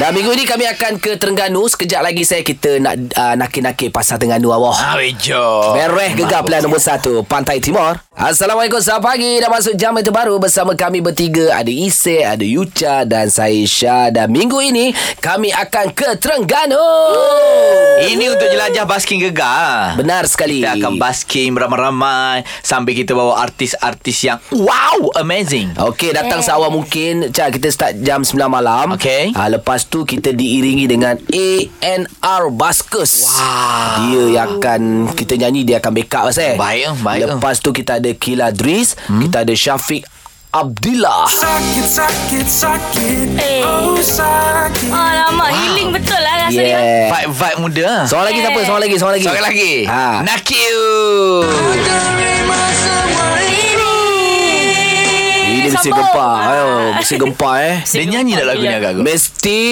Dan 0.00 0.12
minggu 0.12 0.36
ini 0.36 0.44
kami 0.44 0.68
akan 0.68 1.00
ke 1.00 1.16
Terengganu. 1.16 1.64
Sekejap 1.64 2.04
lagi 2.04 2.28
saya 2.28 2.44
kita 2.44 2.76
nak 2.76 3.16
uh, 3.16 3.34
nakir-nakir 3.40 3.88
pasal 3.88 4.20
Terengganu 4.20 4.52
awak. 4.52 4.76
Ah, 4.76 4.96
bejo. 5.00 5.76
Mereh 5.80 6.12
Gegar 6.12 6.44
Pilihan 6.44 6.60
nombor 6.60 6.76
1 6.76 7.24
Pantai 7.24 7.56
Timur 7.64 7.96
Assalamualaikum 8.20 8.84
Selamat 8.84 9.16
pagi 9.16 9.40
Dah 9.40 9.48
masuk 9.48 9.72
jam 9.80 9.96
yang 9.96 10.04
terbaru 10.04 10.36
Bersama 10.36 10.76
kami 10.76 11.00
bertiga 11.00 11.56
Ada 11.56 11.72
Ise 11.72 12.20
Ada 12.20 12.44
Yucha 12.44 13.08
Dan 13.08 13.32
saya 13.32 13.64
Syah 13.64 14.12
Dan 14.12 14.28
minggu 14.28 14.60
ini 14.60 14.92
Kami 15.24 15.48
akan 15.48 15.96
ke 15.96 16.20
Terengganu 16.20 16.84
Ini 18.04 18.24
untuk 18.28 18.44
jelajah 18.44 18.84
basking 18.84 19.24
gegar. 19.24 19.96
Benar 19.96 20.28
sekali 20.28 20.60
Kita 20.60 20.76
akan 20.76 21.00
basking 21.00 21.56
beramai-ramai 21.56 22.44
sambil 22.60 22.96
kita 22.96 23.12
bawa 23.12 23.40
artis-artis 23.44 24.24
yang 24.24 24.38
wow, 24.54 25.10
amazing. 25.20 25.72
Okey, 25.76 26.14
datang 26.14 26.40
seawal 26.40 26.72
mungkin. 26.72 27.28
Cak, 27.28 27.58
kita 27.58 27.68
start 27.68 28.00
jam 28.00 28.24
9 28.24 28.36
malam. 28.48 28.96
Okey. 28.96 29.34
Ha, 29.36 29.50
lepas 29.52 29.84
tu 29.88 30.06
kita 30.06 30.32
diiringi 30.32 30.86
dengan 30.88 31.18
ANR 31.18 32.42
Baskers. 32.54 33.36
Wow. 33.36 33.96
Dia 34.00 34.22
yang 34.32 34.48
akan 34.60 34.80
kita 35.12 35.34
nyanyi, 35.36 35.66
dia 35.66 35.76
akan 35.82 35.92
backup 35.92 36.22
pasal. 36.30 36.56
Baik, 36.56 36.96
baik. 37.04 37.20
Lepas 37.36 37.56
tu 37.60 37.70
kita 37.74 38.00
ada 38.00 38.09
Kila 38.16 38.50
Dris, 38.54 38.96
hmm? 39.06 39.26
kita 39.26 39.42
ada 39.46 39.54
Syafiq 39.54 40.02
Abdillah. 40.50 41.30
Sakit, 41.30 41.86
sakit, 41.86 42.46
sakit 42.50 43.28
Eh. 43.38 43.62
Oh 43.62 43.94
sakit 44.02 44.90
Alamak, 44.90 45.54
healing 45.54 45.94
betul 45.94 46.18
lah 46.18 46.46
rasa 46.46 46.58
dia. 46.58 46.74
Yeah. 46.74 47.06
Vibe-vibe 47.14 47.58
muda. 47.62 47.90
Seorang 48.10 48.26
lagi 48.34 48.38
siapa? 48.42 48.58
Seorang 48.66 48.82
lagi, 48.82 48.96
seorang 48.98 49.14
lagi. 49.14 49.26
Seorang 49.30 49.46
lagi. 49.46 49.74
Ha. 49.86 50.02
Nakiu. 50.26 50.82
Ini 55.60 55.68
mesti 55.76 55.90
Sambung. 55.92 56.08
gempa. 56.08 56.28
Ayo, 56.40 56.68
mesti 56.96 57.14
gempa 57.20 57.50
eh. 57.60 57.76
Dia 58.00 58.04
nyanyi 58.08 58.32
tak 58.36 58.46
lagu 58.48 58.62
ni 58.64 58.74
agak 58.74 58.90
agak? 58.96 59.04
Mesti. 59.04 59.62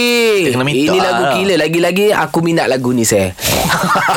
Ini 0.52 0.99
lagu 1.00 1.23
lah. 1.25 1.33
gila. 1.35 1.54
Lagi-lagi 1.57 2.07
aku 2.12 2.38
minat 2.45 2.66
lagu 2.68 2.92
ni 2.92 3.04
saya. 3.09 3.33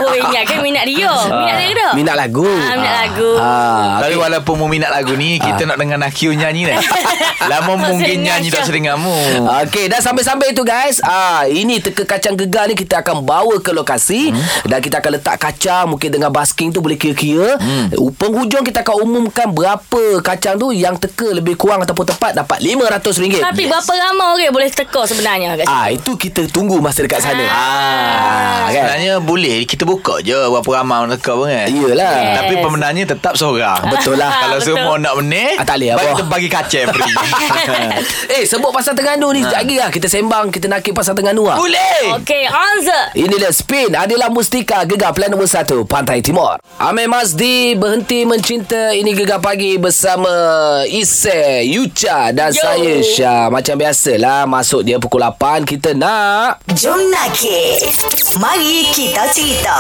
Oh, 0.02 0.16
ingat 0.18 0.50
kan 0.50 0.60
minat 0.66 0.88
dia. 0.90 1.12
Minat 1.12 1.56
dia 1.62 1.68
ke 1.70 1.76
tak? 1.78 1.94
Minat 1.94 2.16
lagu. 2.18 2.48
Ah, 2.48 2.74
minat 2.74 2.96
lagu. 3.06 3.30
Ah, 3.38 4.02
Tapi 4.02 4.16
walaupun 4.18 4.56
mu 4.58 4.66
minat 4.66 4.90
lagu 4.90 5.14
ni 5.14 5.38
Kita 5.38 5.70
nak 5.70 5.78
dengar 5.78 6.02
Nakiu 6.02 6.34
nyanyi 6.34 6.66
ni 6.66 6.74
Lama 7.52 7.78
mungkin 7.78 8.26
nyanyi 8.26 8.50
tak 8.50 8.66
Syah. 8.66 8.68
sedengarmu 8.74 9.14
Okey, 9.62 9.92
dah 9.92 10.02
sampai-sampai 10.02 10.58
itu 10.58 10.66
guys. 10.66 11.04
Ah, 11.06 11.46
ini 11.46 11.78
teka 11.78 12.08
kacang 12.08 12.34
gegar 12.34 12.66
ni 12.66 12.74
kita 12.74 13.06
akan 13.06 13.22
bawa 13.22 13.62
ke 13.62 13.70
lokasi 13.76 14.34
hmm. 14.34 14.70
dan 14.70 14.80
kita 14.82 14.98
akan 15.04 15.12
letak 15.22 15.38
kacang 15.38 15.86
mungkin 15.90 16.10
dengan 16.10 16.34
basking 16.34 16.74
tu 16.74 16.82
boleh 16.82 16.98
kira-kira. 16.98 17.58
Hmm. 17.62 17.94
Penghujung 18.18 18.66
kita 18.66 18.82
akan 18.82 19.06
umumkan 19.06 19.50
berapa 19.54 20.22
kacang 20.26 20.58
tu 20.58 20.74
yang 20.74 20.98
teka 20.98 21.30
lebih 21.34 21.58
kurang 21.62 21.86
ataupun 21.86 22.10
tepat 22.10 22.34
dapat 22.34 22.58
RM500. 22.58 23.46
Tapi 23.46 23.70
berapa 23.70 23.92
ramai 23.94 24.26
orang 24.34 24.50
boleh 24.50 24.66
teka 24.68 25.06
sebenarnya 25.06 25.54
kat 25.54 25.70
situ? 25.70 25.78
Ah, 25.78 25.88
itu 25.88 26.12
kita 26.18 26.42
tunggu 26.50 26.82
masa 26.82 27.06
dekat 27.06 27.22
sana. 27.22 27.46
Ah, 27.46 28.66
kan? 28.66 28.82
Sebenarnya 28.82 29.14
boleh 29.22 29.62
Kita 29.64 29.86
buka 29.86 30.18
je 30.20 30.34
Berapa 30.34 30.70
ramai 30.74 30.98
orang 30.98 31.14
teka 31.14 31.38
pun 31.38 31.46
kan 31.46 31.68
Iyalah. 31.70 32.14
Yes. 32.18 32.36
Tapi 32.42 32.54
pemenangnya 32.58 33.06
tetap 33.06 33.34
seorang 33.38 33.82
Betul 33.88 34.18
lah. 34.18 34.32
Kalau 34.42 34.58
Betul. 34.58 34.74
semua 34.74 34.96
nak 34.98 35.14
menang 35.22 35.56
Ah, 35.62 35.66
tak 35.68 35.76
boleh 35.78 35.90
Bagi 35.94 36.02
apa. 36.02 36.18
kita 36.18 36.24
bagi 36.26 36.50
kacang 36.50 36.86
free 36.90 37.14
eh, 38.40 38.44
sebut 38.48 38.72
pasal 38.72 38.98
Terengganu 38.98 39.30
ni 39.32 39.46
sekejap 39.46 39.62
lagi 39.62 39.76
lah. 39.78 39.90
Kita 39.92 40.08
sembang, 40.10 40.46
kita 40.50 40.66
nakik 40.66 40.94
pasal 40.96 41.14
Terengganu 41.14 41.46
lah. 41.46 41.58
Boleh 41.60 42.18
Okey, 42.18 42.44
answer. 42.50 43.04
Inilah 43.14 43.52
Spin 43.52 43.94
Adalah 43.94 44.32
Mustika 44.32 44.82
Gegar 44.88 45.14
Plan 45.14 45.30
nombor 45.30 45.46
1 45.46 45.68
Pantai 45.86 46.24
Timur 46.24 46.58
Amir 46.80 47.06
Mazdi 47.06 47.76
Berhenti 47.76 48.24
mencinta 48.26 48.96
Ini 48.96 49.12
Gegar 49.14 49.38
Pagi 49.38 49.76
Bersama 49.76 50.32
Ise 51.52 51.68
Yucha 51.68 52.32
Dan 52.32 52.50
Yo. 52.50 52.62
saya 52.62 52.94
Syah 53.04 53.44
Macam 53.48 53.76
biasalah 53.76 54.48
Masuk 54.48 54.82
dia 54.82 54.96
pukul 54.98 55.20
8 55.20 55.68
Kita 55.68 55.92
nak 55.92 56.64
Jom 56.72 57.12
nakir. 57.12 57.92
Mari 58.34 58.88
kita 58.90 59.28
cerita. 59.28 59.76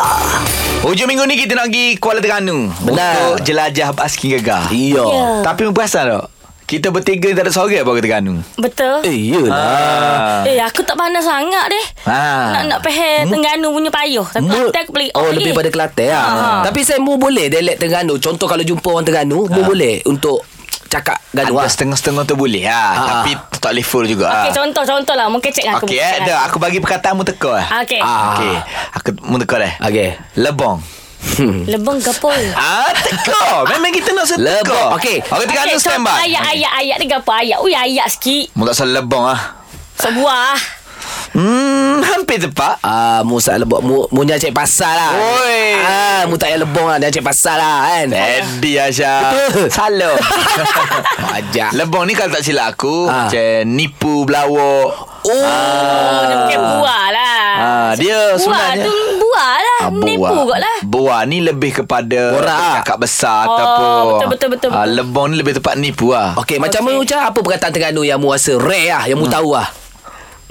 Hujung 0.83 1.07
minggu 1.07 1.23
ni 1.23 1.39
kita 1.39 1.55
nak 1.55 1.71
pergi 1.71 1.95
Kuala 1.95 2.19
Terengganu 2.19 2.67
Benar. 2.83 3.13
Untuk 3.31 3.47
jelajah 3.47 3.89
basking 3.93 4.35
gegar 4.35 4.67
Iya 4.69 5.03
Ya. 5.03 5.27
Tapi 5.41 5.71
perasan 5.71 6.03
tak 6.09 6.27
Kita 6.67 6.87
bertiga 6.87 7.27
tak 7.31 7.47
ada 7.47 7.51
seorang 7.51 7.83
bawa 7.83 7.95
ke 7.95 8.01
Terengganu 8.01 8.33
Betul. 8.55 8.97
Eh 9.03 9.15
iyalah 9.29 9.51
Ah. 9.51 10.43
Eh, 10.43 10.57
aku 10.57 10.81
tak 10.81 10.95
pandai 10.95 11.19
sangat 11.19 11.67
deh. 11.67 11.85
Ah. 12.05 12.51
Nak 12.53 12.63
nak 12.65 12.79
pergi 12.81 13.27
Terengganu 13.27 13.71
punya 13.71 13.89
payuh. 13.89 14.23
Tapi 14.25 14.41
Mu- 14.41 14.51
Kelantan 14.67 14.81
aku 14.81 14.91
beli. 14.91 15.07
Oh, 15.13 15.29
lebih 15.29 15.51
pada 15.51 15.69
Kelantan 15.69 16.07
lah. 16.07 16.23
Ah. 16.23 16.61
Tapi 16.63 16.79
saya 16.81 16.97
mu 16.97 17.15
boleh 17.15 17.45
dialek 17.47 17.75
Terengganu. 17.75 18.17
Contoh 18.17 18.47
kalau 18.47 18.63
jumpa 18.63 18.87
orang 18.87 19.03
Terengganu, 19.03 19.45
mu 19.45 19.61
boleh 19.61 19.99
untuk 20.05 20.41
cakap 20.91 21.17
Ada 21.31 21.47
lah. 21.47 21.71
setengah-setengah 21.71 22.23
tu 22.27 22.35
boleh 22.35 22.67
ha. 22.67 22.75
Ah. 22.75 22.91
Tapi 23.23 23.31
tak 23.63 23.71
boleh 23.71 23.85
full 23.87 24.05
juga 24.11 24.27
Okey, 24.27 24.51
ah. 24.51 24.55
contoh-contoh 24.59 25.15
lah. 25.15 25.27
Mungkin 25.31 25.49
cek 25.55 25.63
dengan 25.63 25.79
aku. 25.79 25.87
Okey 25.87 25.99
eh, 26.03 26.15
dah 26.27 26.39
aku 26.51 26.57
bagi 26.59 26.83
perkataan 26.83 27.15
mu 27.15 27.23
teka 27.23 27.51
eh. 27.63 27.67
Okey. 27.87 28.01
Ah. 28.03 28.35
Okey, 28.35 28.55
aku 28.99 29.09
mu 29.23 29.39
teka 29.39 29.55
dah. 29.55 29.73
Okey. 29.87 30.09
Lebong. 30.35 30.77
Lebong 31.71 32.01
gapo? 32.01 32.33
Ah, 32.57 32.91
teka. 32.97 33.63
Memang 33.71 33.93
kita 33.95 34.11
nak 34.11 34.25
seteka. 34.27 34.67
Lebong. 34.67 34.89
Okey. 34.99 35.17
Okey, 35.23 35.45
Terengganu 35.47 35.79
stand 35.79 36.03
by. 36.03 36.27
Ayat-ayat 36.27 36.71
ayat 36.83 36.95
ni 36.99 37.05
gapo 37.07 37.31
ayat? 37.31 37.57
Ui, 37.63 37.71
ayat 37.71 38.11
sikit. 38.11 38.51
Mu 38.57 38.67
tak 38.67 38.75
salah 38.75 38.99
lebong 38.99 39.23
ah. 39.23 39.39
Sebuah. 40.01 40.80
Hmm, 41.31 42.03
hampir 42.03 42.37
tepat. 42.39 42.75
Ah, 42.81 43.23
mu 43.23 43.37
sak 43.37 43.55
lebok 43.57 43.79
mu 43.79 44.03
mu 44.07 44.21
nyai 44.21 44.35
cek 44.35 44.51
pasal 44.51 44.91
lah. 44.91 45.11
Oi. 45.15 45.63
Ah, 45.77 46.21
mu 46.25 46.35
tak 46.35 46.49
payah 46.49 46.59
lebong 46.59 46.83
lah, 46.85 46.97
nyai 46.97 47.07
cek 47.09 47.23
pasal 47.23 47.55
lah 47.55 47.77
kan. 47.87 48.07
Eddie 48.11 48.75
Asya. 48.77 49.13
Betul. 49.47 49.67
Salah. 49.67 50.15
Ajak. 51.37 51.71
lebong 51.71 52.03
ni 52.03 52.13
kalau 52.13 52.31
tak 52.31 52.43
silap 52.43 52.75
aku, 52.75 53.07
Ah. 53.07 53.25
macam 53.25 53.43
nipu 53.65 54.23
belawak. 54.23 54.91
Oh. 55.21 55.29
Oh, 55.31 56.21
dia 56.25 56.35
bukan 56.35 56.59
buah 56.75 57.05
lah. 57.09 57.41
Ah, 57.55 57.91
dia 57.93 58.17
buah 58.33 58.41
sebenarnya 58.41 58.83
tu 58.83 58.93
buah 59.21 59.53
lah. 59.55 59.79
Ah, 59.79 59.89
Menipu 59.93 60.35
kot 60.43 60.59
lah. 60.59 60.77
Buah 60.83 61.21
ni 61.23 61.37
lebih 61.39 61.71
kepada 61.75 62.21
Borak 62.33 62.51
ah. 62.51 62.73
Cakap 62.77 62.97
besar 62.99 63.45
Oh, 63.45 63.53
Ataupun 63.53 63.85
betul, 64.09 64.27
betul, 64.27 64.49
betul, 64.49 64.69
ah, 64.69 64.81
betul. 64.81 64.93
Lebong 64.97 65.25
ni 65.29 65.35
lebih 65.37 65.53
tepat 65.55 65.73
nipu 65.75 66.11
lah 66.11 66.33
Okey, 66.35 66.57
macam 66.57 66.81
Okey. 66.81 66.89
mana 66.91 66.97
Uca? 66.99 67.17
Apa 67.29 67.39
perkataan 67.39 67.69
Terengganu 67.69 68.01
yang 68.01 68.17
mu 68.17 68.29
rasa 68.29 68.57
rare 68.57 68.89
lah, 68.89 69.03
yang 69.05 69.17
mu 69.17 69.25
tahu 69.27 69.53
lah? 69.53 69.69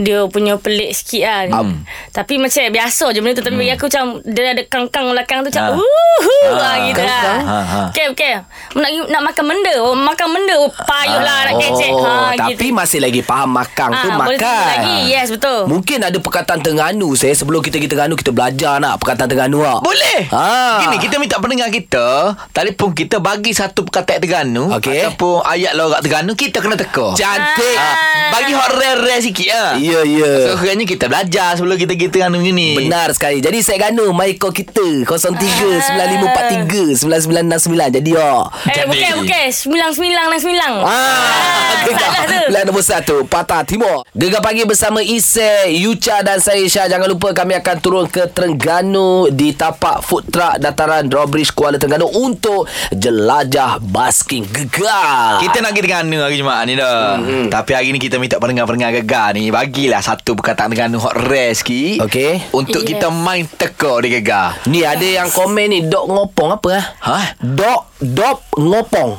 Dia 0.00 0.24
punya 0.26 0.56
pelik 0.56 0.90
sikit 0.90 1.22
lah. 1.22 1.60
Um. 1.60 1.84
Tapi 2.10 2.36
macam 2.36 2.64
biasa 2.66 3.04
je 3.10 3.18
benda 3.18 3.34
tu. 3.34 3.42
Tapi 3.42 3.54
bagi 3.54 3.72
aku 3.72 3.84
macam 3.86 4.04
dia 4.22 4.50
ada 4.50 4.62
kangkang 4.64 5.06
belakang 5.06 5.38
tu 5.40 5.50
macam 5.50 5.62
Ha. 5.62 5.72
wuhu 5.72 6.38
Ha, 6.42 6.56
lah 6.56 6.74
gitu 6.82 7.00
lah. 7.00 7.22
Ha, 7.38 7.58
ha. 7.60 7.80
Okay, 7.88 8.06
okay. 8.08 8.32
Nak, 8.72 8.90
nak 9.06 9.22
makan 9.22 9.44
benda. 9.46 9.74
Oh, 9.78 9.92
makan 9.92 10.28
benda. 10.30 10.56
Payuh 10.80 11.20
lah 11.20 11.38
nak 11.44 11.54
kecek. 11.58 11.90
Oh, 11.90 12.00
Ha, 12.00 12.32
tapi 12.34 12.56
gitu. 12.62 12.72
masih 12.72 12.98
lagi 12.98 13.20
faham 13.20 13.50
makang 13.50 13.92
tu 13.94 14.08
Ah, 14.08 14.16
makan. 14.18 14.64
lagi. 14.66 14.96
Yes, 15.06 15.28
betul. 15.28 15.66
Mungkin 15.66 16.00
ada 16.00 16.16
perkataan 16.16 16.60
Terengganu 16.60 17.12
saya 17.12 17.32
sebelum 17.32 17.60
kita 17.60 17.76
pergi 17.76 17.88
Terengganu 17.88 18.14
kita 18.14 18.30
belajar 18.30 18.78
nak 18.78 18.96
perkataan 18.96 19.26
Terengganu 19.26 19.60
lah. 19.60 19.78
Boleh 19.80 20.26
Ah. 20.30 20.80
Gini 20.80 20.96
kita 20.98 21.16
minta 21.16 21.36
pendengar 21.36 21.68
kita 21.68 22.32
Telefon 22.50 22.90
kita 22.90 23.18
bagi 23.18 23.50
satu 23.50 23.82
perkataan 23.82 24.18
Terengganu 24.18 24.64
Okey. 24.72 25.04
Ataupun 25.04 25.42
ayat 25.42 25.72
lorak 25.72 26.00
Terengganu 26.00 26.32
Kita 26.32 26.58
kena 26.58 26.74
teka 26.74 27.12
Cantik. 27.12 27.76
Ah, 27.76 28.30
Bagi 28.30 28.52
hot 28.52 28.70
rare-rare 28.72 29.20
sikit 29.20 29.48
lah 29.48 29.70
Ya, 29.90 30.06
ya. 30.06 30.46
So 30.46 30.62
kerana 30.62 30.86
kita 30.86 31.10
belajar 31.10 31.58
Sebelum 31.58 31.74
kita 31.74 31.98
pergi 31.98 32.14
Terengganu 32.14 32.38
ni 32.38 32.78
Benar 32.78 33.10
sekali. 33.10 33.42
Jadi 33.42 33.58
saya 33.66 33.90
ganu 33.90 34.14
mai 34.14 34.38
call 34.38 34.54
kita 34.54 35.02
0395439969. 35.06 37.96
Jadi 37.98 38.10
oh. 38.14 38.46
Eh, 38.70 38.74
Jadi. 38.74 38.86
bukan, 38.86 39.10
bukan. 39.24 39.46
Sembilang, 39.50 39.92
sembilang, 39.92 40.26
dan 40.30 40.40
sembilang. 40.40 40.74
Ah, 40.86 41.82
salah 41.82 42.24
tu. 42.26 42.40
Pilihan 42.60 42.76
nombor 42.76 42.84
satu 42.84 43.16
Patah 43.24 43.64
Timur 43.64 44.04
Gegar 44.12 44.44
pagi 44.44 44.60
bersama 44.68 45.00
Ise 45.00 45.72
Yucha 45.72 46.20
dan 46.20 46.44
saya 46.44 46.60
Syah 46.68 46.92
Jangan 46.92 47.08
lupa 47.08 47.32
kami 47.32 47.56
akan 47.56 47.76
turun 47.80 48.04
ke 48.04 48.28
Terengganu 48.28 49.32
Di 49.32 49.56
tapak 49.56 50.04
food 50.04 50.28
truck 50.28 50.60
Dataran 50.60 51.08
Drawbridge 51.08 51.56
Kuala 51.56 51.80
Terengganu 51.80 52.10
Untuk 52.10 52.68
jelajah 52.92 53.80
basking 53.80 54.44
gegar 54.44 55.40
Kita 55.40 55.64
nak 55.64 55.72
pergi 55.72 55.88
Terengganu 55.88 56.20
hari 56.20 56.36
Jumaat 56.36 56.64
ni 56.68 56.76
dah 56.76 57.16
mm-hmm. 57.16 57.44
Tapi 57.48 57.70
hari 57.72 57.88
ni 57.96 58.00
kita 58.02 58.20
minta 58.20 58.36
pendengar-pendengar 58.36 58.92
gegar 59.00 59.32
ni 59.32 59.48
Bagilah 59.80 60.04
satu 60.04 60.36
perkataan 60.36 60.68
Terengganu 60.68 61.00
hot 61.00 61.16
rare 61.16 61.56
sikit 61.56 62.04
Okey. 62.04 62.52
Untuk 62.52 62.84
Yes. 62.84 62.88
kita 62.92 63.08
main 63.08 63.48
teka 63.48 63.96
di 64.04 64.12
gegar 64.12 64.60
Ni 64.68 64.84
ada 64.84 65.00
yang 65.00 65.24
komen 65.26 65.72
ni 65.72 65.88
Dok 65.88 66.04
ngopong 66.04 66.52
apa 66.52 66.68
ah? 66.76 66.84
Ha? 67.00 67.18
Dok 67.40 67.96
Dop 67.96 68.44
ngopong 68.52 69.16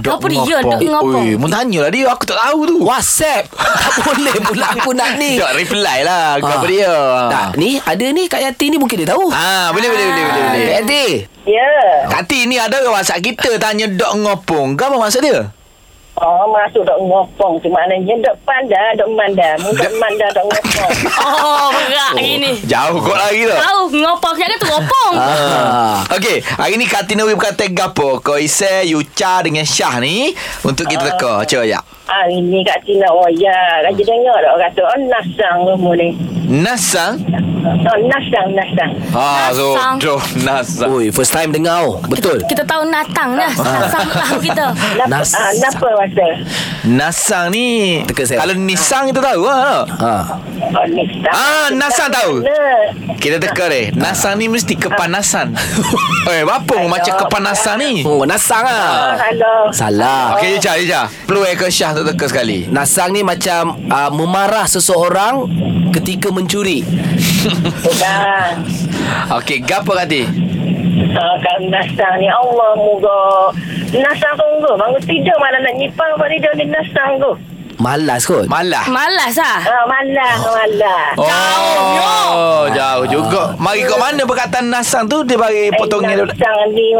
Apa 0.00 0.24
dia? 0.26 0.64
Dok 0.64 0.80
ngopong. 0.80 1.22
Oi, 1.22 1.36
mu 1.36 1.44
tanya 1.46 1.84
lah 1.84 1.92
dia. 1.92 2.08
Aku 2.08 2.24
tak 2.24 2.40
tahu 2.40 2.64
tu. 2.64 2.76
WhatsApp 2.80 3.52
Tak 3.52 4.00
boleh 4.00 4.36
pula 4.40 4.66
aku 4.72 4.96
nak 4.96 5.20
ni 5.20 5.36
Tak 5.36 5.52
reply 5.54 5.98
lah. 6.00 6.40
Kau 6.40 6.48
Ah. 6.48 6.56
apa 6.56 6.66
dia? 6.66 6.92
Tak, 7.28 7.46
ni 7.56 7.76
ada 7.76 8.04
ni 8.08 8.24
Kak 8.26 8.40
Yati 8.40 8.64
ni 8.68 8.76
mungkin 8.76 8.96
dia 8.96 9.12
tahu. 9.12 9.28
Ah, 9.28 9.68
boleh 9.70 9.86
boleh 9.86 10.04
boleh 10.08 10.24
boleh 10.24 10.42
boleh. 10.42 10.64
Kak 10.64 10.76
Yati. 10.82 11.04
Ya. 11.44 11.68
Kati 12.08 12.44
ni 12.44 12.56
ada 12.56 12.80
WhatsApp 12.82 13.20
kita 13.20 13.56
tanya 13.56 13.84
dok 13.86 14.12
ngopong. 14.18 14.72
Kau 14.72 14.88
apa 14.88 14.96
maksud 14.98 15.20
dia? 15.20 15.52
Oh, 16.18 16.50
masuk 16.50 16.82
dok 16.82 16.98
ngopong. 16.98 17.62
Tu 17.62 17.70
maknanya 17.70 18.14
dok 18.26 18.36
pandai, 18.42 18.98
dok 18.98 19.06
mandai. 19.14 19.54
Mu 19.62 19.70
dok 19.70 19.92
mandai, 20.02 20.28
dok 20.34 20.46
ngopong. 20.50 20.92
Oh, 21.28 21.70
berat 21.70 22.18
ini. 22.18 22.58
Jauh 22.66 22.98
kot 22.98 23.14
lagi 23.14 23.46
tu. 23.46 23.54
Tahu 23.54 23.80
ngopong 23.94 24.34
Saya 24.34 24.48
kata 24.54 24.66
ngopong. 24.66 25.14
Ah. 25.14 26.02
Okey, 26.18 26.42
hari 26.42 26.74
ni 26.74 26.86
Katina 26.90 27.22
Wi 27.22 27.38
berkata 27.38 27.66
gapo? 27.70 28.18
Kau 28.18 28.38
ise 28.38 28.82
Yucha 28.86 29.44
dengan 29.46 29.62
Syah 29.62 30.02
ni 30.02 30.34
untuk 30.66 30.90
kita 30.90 31.14
teka. 31.14 31.46
Cuba 31.46 31.64
ya. 31.66 31.80
Hari 32.08 32.40
ni 32.40 32.64
kat 32.64 32.80
Cina, 32.82 33.04
oh 33.06 33.28
ya. 33.28 33.52
Raja 33.82 34.00
dengar 34.00 34.36
dok 34.38 34.56
kata, 34.58 34.80
oh 34.82 34.98
nasang 35.04 35.56
rumah 35.62 35.92
ni. 35.94 36.16
Nasang. 36.48 37.20
Oh, 37.60 37.98
nasang, 38.08 38.48
nasang. 38.50 38.92
Ha, 39.12 39.52
so 39.52 39.76
Nasang. 39.76 39.94
doh 40.08 40.20
nasang. 40.40 40.88
Oi, 40.90 41.12
first 41.12 41.28
time 41.28 41.52
dengar. 41.52 41.84
oh. 41.84 42.00
Betul. 42.02 42.40
Kita 42.42 42.64
tahu 42.64 42.88
natang 42.88 43.36
dah. 43.36 43.52
Nasang 43.52 44.08
tahu 44.24 44.40
kita. 44.40 44.72
Napa, 44.96 45.12
Nas- 45.12 45.36
ah, 45.36 45.52
napa 45.54 45.88
masa? 45.92 46.26
Nasang 46.86 47.52
ni 47.52 48.00
Teka 48.02 48.24
saya. 48.24 48.40
Kalau 48.40 48.56
Nisang 48.56 49.04
kita 49.06 49.20
tahu 49.20 49.44
lah. 49.44 49.84
Ha. 49.84 50.14
Oh, 50.72 50.86
nasang. 50.88 51.28
Ah, 51.28 51.66
nasang 51.68 52.08
tahu. 52.08 52.32
Mana? 52.40 52.64
Kita 53.20 53.36
teka 53.36 53.68
deh. 53.68 53.92
Nasang 53.92 54.40
ni 54.40 54.48
mesti 54.48 54.72
kepanasan. 54.72 55.52
Eh, 56.28 56.44
apa 56.44 56.84
macam 56.84 57.24
kepanasan 57.24 57.80
ni? 57.80 58.04
Oh, 58.04 58.20
nasang 58.22 58.60
Oh, 58.60 58.68
ah. 58.68 59.16
halo. 59.16 59.72
Salah. 59.72 60.36
Okey, 60.36 60.56
Yucha, 60.56 60.76
Yucha. 60.76 61.08
Peluang 61.24 61.56
ke 61.56 61.72
Syah 61.72 61.96
teka 62.04 62.26
sekali. 62.28 62.68
Nasang 62.70 63.14
ni 63.14 63.24
macam 63.24 63.78
uh, 63.88 64.10
memarah 64.12 64.66
seseorang 64.66 65.48
ketika 65.94 66.28
mencuri. 66.30 66.84
Bukan. 67.86 68.52
Okey, 69.40 69.64
gapo 69.64 69.96
kati? 69.96 70.22
Ah, 71.18 71.36
kan 71.40 71.60
nasang 71.70 72.20
ni 72.20 72.28
Allah 72.28 72.74
moga 72.74 73.50
nasang 73.94 74.34
tunggu 74.34 74.76
bangun 74.76 75.02
tidur 75.06 75.34
mana 75.40 75.62
nak 75.62 75.74
nyipang 75.78 76.10
apa 76.14 76.26
tidur 76.26 76.52
ni 76.58 76.66
nasang 76.68 77.22
tu 77.22 77.32
Malas 77.78 78.26
kot. 78.26 78.50
Malah. 78.50 78.90
Malas 78.90 79.38
lah. 79.38 79.62
ah 79.62 79.84
malah 79.86 80.34
malah 80.42 81.04
Oh, 82.28 82.66
jauh 82.74 83.06
juga. 83.06 83.54
Mari 83.54 83.86
kat 83.86 83.98
mana 84.02 84.22
perkataan 84.26 84.66
nasang 84.66 85.06
tu 85.06 85.22
dia 85.22 85.38
bagi 85.38 85.70
potongnya 85.78 86.18
eh, 86.18 86.26
nasang 86.26 86.54
ni 86.74 86.90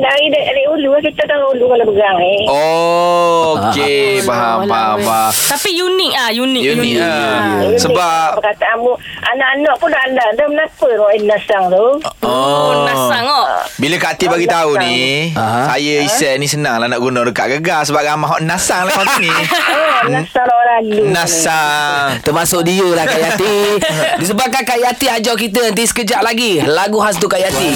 dari 0.00 0.24
dari 0.32 0.64
ulu 0.72 0.96
kita 1.04 1.22
tahu 1.28 1.52
ulu 1.52 1.64
kalau 1.68 1.84
berang 1.92 2.16
eh 2.16 2.40
Oh, 2.48 3.60
okey, 3.70 4.24
faham, 4.24 4.64
faham, 4.64 4.96
faham. 5.04 5.32
Tapi 5.32 5.70
unik 5.84 6.12
ah, 6.16 6.30
unik. 6.32 6.62
Unik 6.64 6.94
ah. 6.96 7.40
Ini 7.68 7.76
Sebab 7.76 8.40
perkataanmu 8.40 8.92
anak-anak 9.20 9.74
pun 9.76 9.88
dah 9.92 10.02
anda 10.08 10.24
dah 10.32 10.46
kenapa 10.48 10.86
roh 10.96 11.10
nasang 11.28 11.64
tu 11.68 11.86
Oh, 12.24 12.88
nasang 12.88 13.24
oh. 13.28 13.44
Bila 13.76 14.00
Kak 14.00 14.16
Ati 14.16 14.26
bagi 14.32 14.48
tahu 14.48 14.80
ni, 14.80 15.30
Aha. 15.36 15.76
saya 15.76 16.00
Isai 16.00 16.40
ni 16.40 16.48
senang 16.48 16.80
lah 16.80 16.88
nak 16.88 16.98
guna 16.98 17.20
dekat 17.20 17.60
gegar 17.60 17.84
sebab 17.84 18.00
ramah 18.00 18.32
hot 18.32 18.42
nasang 18.42 18.88
lah 18.88 18.92
kau 18.96 19.04
ni. 19.20 19.28
ah 20.06 20.22
nasang 20.22 20.46
orang 20.46 20.82
lalu 20.86 21.02
Nasang. 21.10 22.08
Termasuk 22.22 22.60
dia 22.62 22.86
lah 22.86 23.04
Kak 23.04 23.18
Yati. 23.18 23.56
Disebabkan 24.22 24.62
Kak 24.62 24.78
Yati 24.78 25.06
ajar 25.10 25.34
kita 25.34 25.58
nanti 25.66 25.82
sekejap 25.82 26.22
lagi. 26.22 26.62
Lagu 26.62 27.02
khas 27.02 27.18
untuk 27.18 27.34
Kak 27.34 27.42
Yati. 27.42 27.70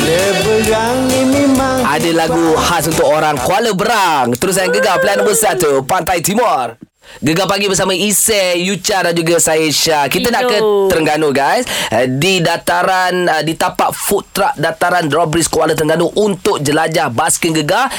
Ada 1.82 2.10
lagu 2.14 2.54
khas 2.54 2.86
untuk 2.86 3.06
orang 3.10 3.34
Kuala 3.42 3.74
Berang. 3.74 4.38
Terusan 4.38 4.70
gegar 4.70 5.02
pilihan 5.02 5.18
nombor 5.18 5.34
1 5.34 5.82
Pantai 5.90 6.22
Timur 6.22 6.89
Gegar 7.18 7.50
pagi 7.50 7.66
bersama 7.66 7.90
Ise, 7.90 8.54
Yucha 8.62 9.02
dan 9.02 9.12
juga 9.12 9.42
saya 9.42 9.66
Syah. 9.66 10.06
Kita 10.06 10.30
nak 10.30 10.46
ke. 10.46 10.56
Terengganu 10.88 11.34
guys. 11.34 11.66
Eh, 11.90 12.06
Di 12.06 12.38
dataran 12.38 13.26
uh, 13.26 13.42
di 13.42 13.58
tapak 13.58 13.90
food 13.90 14.30
truck 14.30 14.54
dataran 14.54 15.10
Drawbridge 15.10 15.50
Kuala 15.50 15.74
Terengganu 15.74 16.08
untuk 16.14 16.62
jelajah 16.62 17.10
basking 17.10 17.52
gegar 17.52 17.90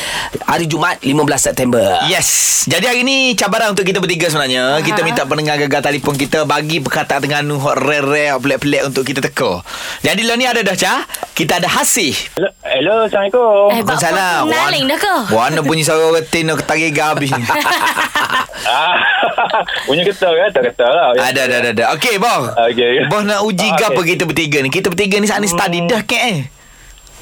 hari 0.47 0.65
Jumaat 0.65 1.03
15 1.03 1.11
September. 1.37 2.01
Yes. 2.07 2.63
Jadi 2.65 2.85
hari 2.87 3.01
ni 3.03 3.35
cabaran 3.35 3.75
untuk 3.75 3.83
kita 3.83 3.99
bertiga 3.99 4.31
sebenarnya. 4.31 4.79
Kita 4.79 5.03
minta 5.03 5.27
pendengar 5.27 5.59
gegar 5.59 5.83
telefon 5.83 6.15
kita 6.15 6.47
bagi 6.47 6.79
perkataan 6.79 7.19
Terengganu 7.21 7.59
hot 7.59 7.77
rare-rare 7.77 8.39
pelik-pelik 8.39 8.81
untuk 8.89 9.03
kita 9.03 9.19
teka. 9.21 9.61
Jadi 10.01 10.23
lo 10.23 10.33
ni 10.39 10.47
ada 10.47 10.63
dah 10.63 10.73
Cah. 10.73 11.03
Kita 11.35 11.57
ada 11.61 11.69
Hasih. 11.69 12.13
Hello, 12.37 12.49
hello 12.65 12.95
Assalamualaikum. 13.05 13.73
Eh, 13.73 13.81
Waalaikumsalam. 13.81 14.43
Naling 14.49 14.83
dah 14.87 14.99
ke? 14.99 15.15
Warna 15.33 15.59
bunyi 15.65 15.83
suara 15.85 16.09
retin 16.13 16.49
nak 16.49 16.61
ketari 16.61 16.93
habis 16.93 17.29
ni. 17.33 17.43
ah, 18.69 19.00
punya 19.87 20.03
ketah 20.03 20.31
kan? 20.31 20.49
Tak 20.49 20.63
ketah 20.67 20.89
lah. 20.89 21.07
ada, 21.13 21.41
ada, 21.41 21.55
ada, 21.57 21.69
ada. 21.71 21.83
Okey, 21.93 22.15
Boh. 22.17 22.41
Okey. 22.67 23.05
Boh 23.07 23.21
nak 23.21 23.41
uji 23.43 23.67
Ah, 23.69 23.87
apa 23.87 23.97
okey. 23.97 24.15
kita 24.15 24.23
bertiga 24.23 24.57
ni? 24.59 24.69
Kita 24.69 24.87
bertiga 24.87 25.15
ni 25.17 25.25
saat 25.25 25.39
ni 25.39 25.47
study 25.47 25.85
dah 25.85 26.01
ke 26.01 26.17
eh? 26.17 26.37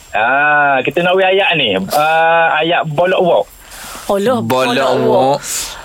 Ah, 0.09 0.81
kita 0.81 1.01
nak 1.01 1.13
wei 1.13 1.25
ayat 1.27 1.53
ni. 1.53 1.77
Ah, 1.89 2.57
ayat 2.57 2.81
bolok 2.85 3.21
walk. 3.21 3.45
Bolok. 4.05 4.41
Bolok 4.41 4.91
wok. 4.99 5.37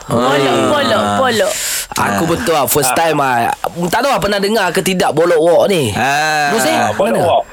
Bolok, 0.04 0.56
bolok, 0.70 1.04
bolok. 1.18 1.52
Aku 1.94 2.24
betul 2.26 2.52
lah 2.52 2.66
First 2.66 2.92
time 2.92 3.16
lah 3.16 3.54
Tak 3.88 4.02
tahu 4.02 4.10
lah 4.10 4.18
pernah 4.18 4.36
dengar 4.36 4.68
ke 4.68 4.82
tidak 4.82 5.14
Bolok 5.14 5.38
walk 5.38 5.64
ni 5.70 5.94
Ah. 5.94 6.50
Eh 6.50 6.74
Ah, 6.74 6.90
bolok 6.90 7.14
mana? 7.14 7.20
walk. 7.22 7.44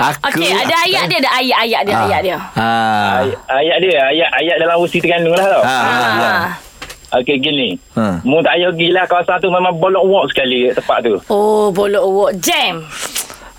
Aku. 0.00 0.40
Okey, 0.40 0.48
ada 0.48 0.76
ayat 0.80 1.04
dia, 1.06 1.18
ada 1.18 1.30
ayat-ayat 1.34 1.80
dia, 1.84 1.94
ayat 1.98 2.20
dia. 2.22 2.36
Ah. 2.56 3.20
Ay- 3.20 3.36
Ayat 3.60 3.76
dia, 3.80 4.00
ayat 4.06 4.28
ayat 4.32 4.56
dalam 4.56 4.76
usi 4.78 4.96
Terengganu 4.96 5.36
lah 5.36 5.44
tau. 5.44 5.60
Ah. 5.60 5.84
Ah. 5.84 6.44
Okey, 7.10 7.42
gini. 7.42 7.74
Hmm. 7.98 8.22
Mu 8.22 8.38
tak 8.38 8.54
payah 8.54 8.70
pergi 8.70 8.88
lah 8.94 9.04
kawasan 9.10 9.42
tu 9.42 9.50
memang 9.50 9.74
bolok 9.74 10.04
walk 10.06 10.26
sekali 10.30 10.70
tempat 10.70 11.02
tu. 11.02 11.18
Oh, 11.26 11.74
bolok 11.74 12.04
wok 12.06 12.32
jam. 12.38 12.86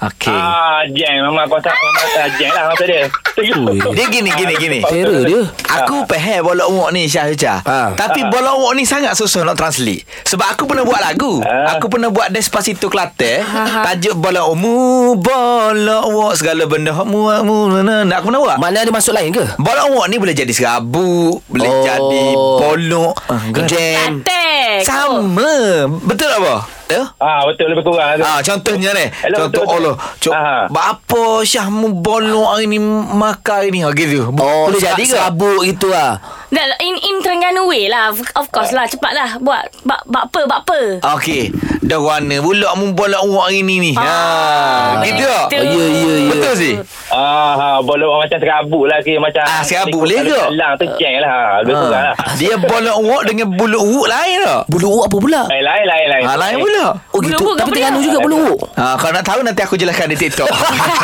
Okey. 0.01 0.33
Ah, 0.33 0.81
jam. 0.89 1.29
Memang 1.29 1.45
kawasan 1.45 1.69
memang 1.69 2.05
ah, 2.17 2.29
jam 2.33 2.49
lah 2.49 2.63
masa 2.73 2.83
dia. 2.89 3.05
Ui. 3.37 3.77
Dia 3.97 4.05
gini 4.09 4.29
gini 4.33 4.53
gini. 4.57 4.79
Terror 4.81 5.23
dia 5.23 5.41
Aku 5.71 6.03
faham 6.03 6.41
bolok 6.43 6.67
wok 6.67 6.89
ni 6.89 7.05
Syah 7.05 7.29
Syah. 7.31 7.61
Ah. 7.63 7.89
Tapi 7.93 8.25
bolok 8.27 8.57
wok 8.59 8.73
ni 8.73 8.83
sangat 8.83 9.13
susah 9.13 9.45
nak 9.45 9.55
translate. 9.55 10.01
Sebab 10.25 10.57
aku 10.57 10.65
pernah 10.65 10.83
buat 10.83 10.99
lagu. 10.99 11.39
Ah. 11.45 11.77
Aku 11.77 11.85
pernah 11.87 12.09
buat 12.09 12.33
Despacito 12.33 12.89
Kelantan. 12.89 13.45
Tajuk 13.85 14.17
bolok 14.17 14.49
mu 14.57 14.75
bolok 15.15 16.05
wok 16.09 16.33
segala 16.33 16.65
benda 16.65 16.97
mu 17.05 17.29
mu 17.45 17.69
na 17.69 18.01
na. 18.01 18.17
Aku 18.17 18.33
pernah 18.33 18.41
buat. 18.41 18.57
Mana 18.57 18.81
ada 18.81 18.89
masuk 18.89 19.13
lain 19.13 19.29
ke? 19.29 19.45
Bolok 19.61 19.87
wok 19.93 20.05
ni 20.09 20.17
boleh 20.17 20.33
jadi 20.33 20.51
serabut, 20.51 21.45
boleh 21.45 21.69
Oh. 21.71 21.83
jadi 21.85 22.25
bolok, 22.35 23.15
Jam 23.69 24.19
Katek. 24.25 24.81
Sama. 24.83 25.87
Betul 26.03 26.27
tak 26.27 26.39
apa? 26.41 26.80
Ya? 26.91 27.03
Ah, 27.17 27.41
betul 27.43 27.71
lebih 27.71 27.83
kurang. 27.83 28.19
Ah, 28.19 28.39
contohnya 28.39 28.91
ni. 28.91 29.05
Hello, 29.07 29.37
Contoh 29.41 29.63
Allah. 29.65 29.95
Cok, 30.17 30.33
Ah. 30.33 30.63
Bapa 30.67 31.23
Syah 31.41 31.67
mu 31.67 31.95
bolok 31.95 32.51
hari 32.51 32.67
ni 32.67 32.77
makan 32.77 33.55
hari 33.55 33.69
ni. 33.71 33.79
Ha, 33.79 33.89
gitu. 33.91 34.27
Oh 34.27 34.67
boleh 34.67 34.77
jadi 34.77 34.99
ke? 35.01 35.13
Sabuk 35.13 35.63
gitu 35.63 35.87
lah 35.87 36.19
Dah, 36.51 36.67
in, 36.79 36.99
in 36.99 37.15
Terengganu 37.23 37.63
way 37.65 37.87
lah. 37.87 38.11
Of 38.11 38.51
course 38.51 38.75
lah. 38.75 38.83
Cepatlah. 38.83 39.39
Buat 39.39 39.71
bak, 39.81 40.03
bakpa, 40.03 40.43
bakpa. 40.43 40.99
Okey. 41.15 41.47
Dah 41.81 41.95
warna 41.97 42.43
pula 42.43 42.75
mu 42.75 42.91
bolak 42.91 43.23
uak 43.23 43.47
hari 43.47 43.63
ni 43.63 43.79
ni. 43.79 43.91
Ha, 43.95 44.99
gitu 45.01 45.23
tak? 45.23 45.47
gitu. 45.49 45.63
Oh, 45.63 45.79
ya, 45.79 45.87
ya, 45.87 46.11
ya. 46.11 46.27
Betul 46.27 46.53
sih. 46.53 46.73
Ah, 47.07 47.53
ha, 47.53 47.67
bolok 47.79 48.19
macam 48.19 48.37
serabut 48.37 48.83
lah 48.83 48.99
ke 48.99 49.15
macam 49.15 49.43
Ah, 49.43 49.63
serabut 49.63 50.03
boleh 50.03 50.19
ke? 50.21 50.39
Lang 50.51 50.75
tu 50.75 50.85
jam 50.93 51.11
lah. 51.17 51.31
Ha, 51.31 51.39
lebih 51.63 51.75
kurang 51.77 52.03
lah. 52.03 52.15
Dia 52.35 52.53
bolak 52.57 52.97
uak 52.97 53.21
dengan 53.25 53.47
bulu 53.49 53.79
uak 53.79 54.07
lain 54.07 54.35
tak? 54.41 54.61
Bulu 54.67 54.87
uak 54.91 55.05
apa 55.07 55.17
pula? 55.17 55.41
Eh, 55.47 55.61
lain, 55.61 55.85
lain, 55.85 56.05
lain. 56.09 56.23
Ha, 56.23 56.31
lain 56.35 56.55
pula. 56.59 56.80
Oh 57.07 57.19
gitu 57.19 57.35
Tapi 57.51 57.59
apa 57.59 57.67
Terengganu 57.67 57.97
dia? 57.97 58.05
juga 58.07 58.17
bulu 58.19 58.39
Ha, 58.73 58.95
kalau 58.95 59.11
nak 59.11 59.23
tahu 59.23 59.39
nanti 59.41 59.59
aku 59.59 59.75
jelaskan 59.75 60.07
di 60.07 60.17
TikTok. 60.17 60.47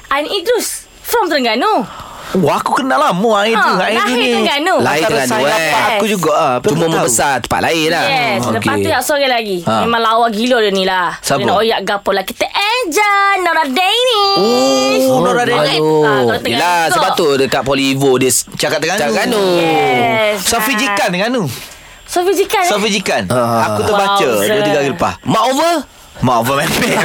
Ain 0.08 0.26
Idrus 0.26 0.88
from 1.00 1.28
Terengganu. 1.28 1.84
Wah 2.30 2.56
aku 2.56 2.78
kenal 2.78 2.94
lama 2.96 3.30
hari 3.34 3.50
tu 3.50 3.58
Ha, 3.58 3.74
tu 3.74 3.74
lahir 3.74 4.14
ni 4.14 4.26
Terengganu. 4.30 4.74
Lahir 4.78 5.02
Terengganu, 5.04 5.42
eh. 5.42 5.50
dapat 5.50 5.82
aku 5.92 6.06
juga 6.06 6.32
ah. 6.32 6.54
Cuma 6.62 6.86
membesar 6.86 7.42
tempat 7.42 7.60
lain 7.60 7.90
lah 7.90 8.06
Yes 8.06 8.38
Hmm, 8.40 8.54
Lepas 8.54 8.74
tu 8.76 8.86
tak 8.88 9.02
seorang 9.02 9.32
lagi 9.32 9.58
Ha. 9.60 9.74
Memang 9.82 9.98
lawa 9.98 10.26
gila 10.30 10.56
dia 10.60 10.70
ni 10.70 10.84
lah 10.84 11.18
Siapa? 11.18 11.36
Dia 11.36 11.50
nak 11.50 11.56
oyak 11.58 11.80
gapo 11.82 12.10
lah 12.10 12.22
Kita 12.22 12.46
Angel 12.46 13.18
Nora 13.42 13.64
Dani 13.66 14.22
Oh, 15.02 15.18
Nora. 15.18 15.42
Ah, 15.42 15.42
kalau 15.42 16.38
Terengganu 16.38 16.54
Yelah 16.54 16.78
tu. 16.80 16.92
sebab 16.94 17.10
tu 17.16 17.26
dekat 17.34 17.62
Polivo 17.66 18.10
dia 18.14 18.30
Cakap 18.30 18.78
Terengganu. 18.78 19.02
Terengganu 19.02 19.42
Yes 19.58 20.34
Sofi 20.40 20.72
Jikan 20.76 21.08
Terengganu 21.08 21.42
Sofi 22.06 22.32
Jikan 22.36 22.62
eh? 22.62 22.70
Sofi 22.70 22.88
Jikan 22.90 23.22
Ah. 23.26 23.74
Aku 23.74 23.80
terbaca 23.82 24.22
Wow, 24.24 24.38
Dua 24.40 24.62
tiga 24.62 24.78
hari 24.78 24.90
lepas 24.90 25.18
Mak 25.20 25.42
over 25.48 25.72
Maaf 26.20 26.44
mepek 26.44 27.00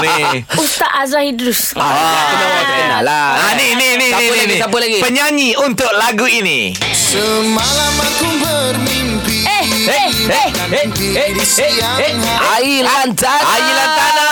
Ni 0.00 0.40
Ustaz 0.56 0.88
Azwar 0.96 1.20
Idrus 1.20 1.76
Ah, 1.76 1.92
kenal 2.32 2.50
terkenal 2.58 3.02
lah 3.04 3.28
Ah, 3.36 3.52
ni 3.52 3.76
ni 3.76 3.88
ni 4.00 4.06
Siapa 4.08 4.24
ni, 4.24 4.32
lagi, 4.32 4.46
ni. 4.48 4.56
siapa 4.56 4.76
lagi? 4.80 4.98
Penyanyi 4.98 5.48
untuk 5.60 5.90
lagu 5.92 6.24
ini. 6.24 6.72
Semalam 6.90 7.94
aku 8.00 8.28
bermimpi 8.40 9.44
Eh 9.44 9.64
Eh, 9.84 10.08
eh, 10.24 10.48
eh, 10.72 10.86
eh, 11.20 11.30
eh, 11.36 11.72
eh. 12.00 12.12
Air 12.56 12.80
Lantana 12.80 13.44
Air 13.44 13.72
Lantana. 13.76 14.26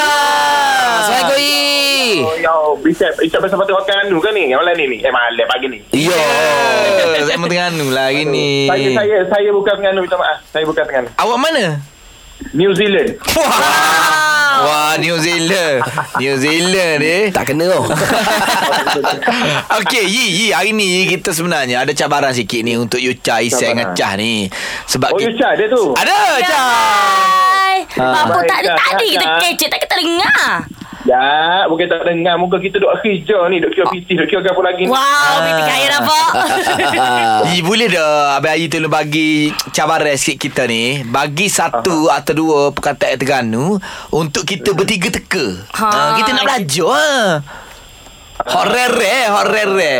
Assalamualaikum 1.04 1.60
Oh, 2.22 2.36
yo, 2.38 2.54
bisa 2.80 3.08
bisa 3.14 3.36
pasal 3.36 3.56
patut 3.56 3.72
makan 3.74 4.06
anu 4.06 4.20
kan 4.20 4.32
ni? 4.32 4.48
Yang 4.48 4.60
malam 4.60 4.74
ni 4.76 4.84
ni. 4.86 4.98
Eh, 5.00 5.08
malam 5.08 5.32
pagi 5.44 5.66
ni. 5.68 5.78
Yo 5.92 6.12
Eh, 6.12 7.20
Saya 7.22 7.36
Terengganu 7.36 7.88
lah 7.88 8.08
hari 8.08 8.24
ni. 8.24 8.68
Saya 8.68 8.88
saya 8.94 9.16
saya 9.28 9.48
bukan 9.50 9.72
Terengganu 9.74 10.00
minta 10.00 10.16
maaf. 10.16 10.40
Saya 10.48 10.64
bukan 10.64 10.80
Terengganu. 10.82 11.08
Awak 11.12 11.38
mana? 11.38 11.64
New 12.52 12.72
Zealand. 12.72 13.16
Wah. 13.32 14.20
Wah, 14.62 14.94
New 14.94 15.16
Zealand. 15.18 15.80
New 16.18 16.34
Zealand 16.36 17.00
eh. 17.00 17.24
Tak 17.32 17.50
kena 17.50 17.72
oh. 17.72 17.88
Okey, 19.80 20.04
Yi, 20.04 20.24
Yi, 20.28 20.46
hari 20.52 20.70
ni 20.70 21.08
kita 21.08 21.32
sebenarnya 21.32 21.82
ada 21.82 21.92
cabaran 21.92 22.30
sikit 22.30 22.60
ni 22.60 22.76
untuk 22.76 23.00
Yucha, 23.00 23.40
Isai 23.40 23.72
dengan. 23.72 23.90
Cah 23.92 24.12
ni. 24.14 24.46
Sebab 24.86 25.08
Oh, 25.10 25.18
you 25.18 25.32
kita, 25.32 25.38
chat 25.40 25.52
dia 25.56 25.66
tu. 25.66 25.92
ada 25.92 26.16
Cah. 26.38 26.70
Hai 27.72 27.76
Apa 27.96 28.34
Baik, 28.34 28.46
tak 28.46 28.58
ada 28.62 28.70
tadi 28.74 29.06
kita 29.10 29.26
kecek 29.40 29.68
Tak 29.68 29.80
kita 29.82 29.94
dengar 29.96 30.48
Ya, 31.02 31.66
bukan 31.66 31.86
tak 31.90 32.06
dengar. 32.06 32.38
Muka 32.38 32.62
kita 32.62 32.78
duk 32.78 32.94
kerja 33.02 33.50
ni. 33.50 33.58
Duk 33.58 33.74
kira 33.74 33.86
PT. 33.90 34.14
Duk 34.14 34.26
kira 34.30 34.40
apa 34.46 34.62
lagi 34.62 34.86
ni. 34.86 34.90
Wow 34.90 35.34
Binti 35.42 35.62
kaya 35.66 35.86
nampak 35.98 36.28
Yi, 37.50 37.58
boleh 37.66 37.88
dah 37.90 38.38
Abang 38.38 38.54
Ayi 38.54 38.70
tolong 38.70 38.92
bagi 38.92 39.50
cabaran 39.74 40.14
sikit 40.14 40.38
kita 40.38 40.62
ni. 40.70 41.02
Bagi 41.02 41.50
satu 41.50 42.06
atau 42.06 42.34
dua 42.34 42.58
perkataan 42.70 43.18
Terengganu 43.18 43.82
untuk 44.14 44.46
kita 44.46 44.70
bertiga 44.72 45.10
teka. 45.10 45.66
Ha. 45.74 45.88
Ha. 45.90 46.00
kita 46.22 46.30
nak 46.38 46.44
belajar. 46.46 46.86
Ha. 46.86 47.62
Hot 48.42 48.66
rere, 48.70 49.14
hot 49.30 49.46
rere. 49.50 49.94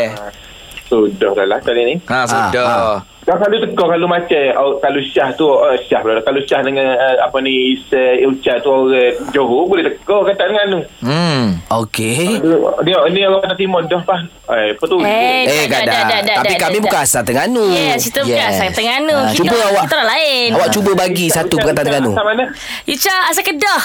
Sudah 0.87 1.31
dah 1.35 1.45
lah 1.47 1.59
kali 1.63 1.81
ni. 1.83 1.95
Ha, 2.07 2.17
sudah. 2.27 2.67
ha. 2.67 3.12
Kau 3.23 3.39
selalu 3.39 3.63
teka 3.63 3.83
kalau 3.85 4.03
macam 4.03 4.43
oh, 4.57 4.75
kalau 4.77 4.99
Syah 5.01 5.31
tu 5.31 5.47
oh, 5.47 5.71
Syah 5.79 5.99
pula 5.99 6.19
kalau 6.19 6.43
Syah 6.43 6.59
dengan 6.59 6.91
uh, 6.91 7.23
apa 7.23 7.39
ni 7.39 7.71
Isa 7.71 8.19
Uca 8.21 8.59
tu 8.59 8.67
orang 8.67 8.91
Johor 9.31 9.63
boleh 9.65 9.83
teka 9.85 10.17
kata 10.25 10.43
dengan 10.43 10.65
tu. 10.69 10.79
Hmm. 11.01 11.55
Okey 11.73 12.43
Dia 12.83 12.97
dia 13.07 13.25
orang 13.25 13.41
kata 13.41 13.55
timur 13.55 13.79
dah 13.83 14.03
pas. 14.03 14.19
Eh, 14.45 14.75
apa 14.75 14.83
tu? 14.83 14.99
Eh, 14.99 15.47
Eh 15.47 15.63
dah, 15.65 15.79
dah, 15.79 15.87
dah, 15.87 16.03
kadang 16.03 16.21
dah, 16.21 16.35
Tapi 16.37 16.47
dah, 16.49 16.59
kami 16.59 16.73
dah, 16.73 16.83
bukan 16.83 16.99
dah. 16.99 17.07
asal 17.07 17.21
Terengganu 17.23 17.63
Yes, 17.65 17.99
kita 18.03 18.19
bukan 18.21 18.43
asal 18.45 18.67
Terengganu. 18.69 19.15
Ah, 19.15 19.23
Kita- 19.25 19.37
Cuba 19.39 19.55
awak 19.65 19.81
kita 19.81 19.95
orang 19.95 20.09
lain. 20.11 20.49
Awak 20.51 20.69
cuba 20.69 20.91
bagi 20.93 21.25
satu 21.27 21.55
perkataan 21.55 21.85
Terengganu 21.85 22.11
Asal 22.11 22.25
mana? 22.25 22.45
Yucha 22.83 23.15
asal 23.27 23.43
Kedah 23.43 23.83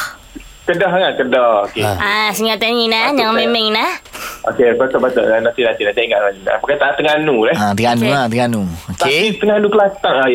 Kedah 0.66 0.90
kan? 0.90 1.12
Kedah. 1.14 1.52
Okey. 1.64 1.80
Ah, 1.80 2.28
singatan 2.28 2.68
ni 2.70 2.86
nah 2.86 3.08
Jangan 3.08 3.38
memeng 3.38 3.70
nah 3.70 3.88
Okey, 4.48 4.68
betul-betul. 4.76 5.24
Nanti, 5.28 5.60
nanti, 5.60 5.82
nanti 5.84 6.00
ingat. 6.04 6.20
Apa 6.46 6.64
kata 6.64 6.96
Terengganu 6.96 7.48
eh? 7.48 7.56
Ha, 7.56 7.74
Terengganu 7.76 8.04
Okey. 8.04 8.12
lah, 8.12 8.24
Terengganu. 8.28 8.62
Tapi 8.96 9.10
Okey. 9.10 9.24
Terengganu 9.36 9.66
Kelantan. 9.68 10.14
Uh, 10.16 10.28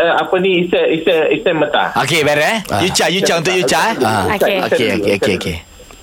uh, 0.00 0.12
apa 0.18 0.34
ni? 0.42 0.50
Isa, 0.66 0.80
Isa, 0.90 1.14
Isa 1.30 1.50
Meta. 1.54 1.84
Okey, 2.02 2.20
beres 2.26 2.44
eh. 2.44 2.58
Ah. 2.72 2.80
Yucha, 2.82 3.06
Yucha 3.10 3.34
untuk 3.38 3.54
Yucha 3.54 3.80
eh. 3.90 3.94
Ah. 4.02 4.24
Okey. 4.34 4.56
Okey, 4.66 4.88
okey, 4.98 5.12
okey, 5.18 5.34
okey. 5.38 5.56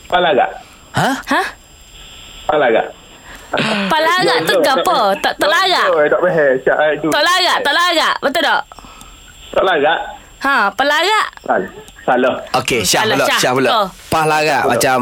Palaga. 0.08 0.46
Ha? 0.96 1.10
Ha? 1.28 1.42
Palaga. 2.48 2.84
Palarak 3.92 4.38
tu 4.48 4.54
ke 4.64 4.72
apa? 4.72 4.98
Tak 5.20 5.34
tak. 5.36 5.88
Oh, 5.92 6.00
tak 6.08 6.20
eh, 6.32 6.92
tu. 7.04 7.08
Tak 7.12 7.24
larak, 7.24 7.58
tak 7.64 7.74
larak. 7.76 8.16
Betul 8.24 8.44
tak? 8.48 8.62
Tak 9.52 9.64
larak. 9.68 10.00
Ha. 10.42 10.56
Sal- 11.44 11.72
Salah. 12.02 12.34
Okey, 12.58 12.82
Syah 12.82 13.06
pula, 13.06 13.26
Syah. 13.38 13.52
Pula. 13.54 13.70
Pah 14.10 14.26
larat 14.26 14.66
Macam 14.66 14.98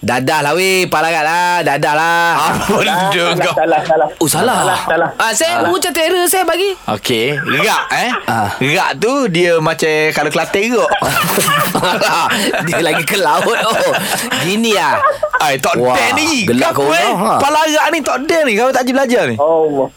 Dadah 0.00 0.40
lah 0.40 0.52
weh 0.52 0.88
Pah 0.88 1.00
larat 1.00 1.22
lah 1.22 1.54
Dadah 1.60 1.92
lah 1.92 2.28
Apa 2.56 2.76
benda 2.80 3.24
kau? 3.36 3.54
Salah, 3.54 3.80
salah. 3.84 4.08
Oh 4.16 4.28
salah 4.28 4.56
Salah, 4.60 4.78
salah. 4.84 5.10
ah, 5.16 5.32
Saya 5.32 5.52
ucap 5.66 5.92
terror 5.92 6.24
saya 6.24 6.44
bagi 6.44 6.72
Okey, 6.88 7.36
gerak 7.36 7.84
eh. 7.90 8.10
Ah. 8.24 8.48
Gerak 8.56 8.90
tu 8.96 9.28
dia 9.28 9.56
macam 9.58 9.92
kalau 10.12 10.28
Kelantan 10.28 10.62
gerak. 10.64 12.28
Dia 12.64 12.80
lagi 12.80 13.04
ke 13.04 13.16
laut 13.16 13.44
oh. 13.44 13.92
Gini 14.40 14.72
ah. 14.74 15.00
Ai, 15.40 15.60
tak 15.60 15.76
Wah, 15.76 15.92
den 15.92 16.16
ni. 16.16 16.44
gelak 16.44 16.72
Kau 16.72 16.88
eh. 16.88 16.96
dah, 16.96 17.12
ha. 17.14 17.32
Palarak 17.36 17.86
ni 17.92 17.98
tak 18.00 18.24
den 18.24 18.42
ni. 18.48 18.52
Kau 18.54 18.70
tak 18.70 18.84
je 18.84 18.92
belajar 18.92 19.28
ni. 19.28 19.36
Oh. 19.36 19.90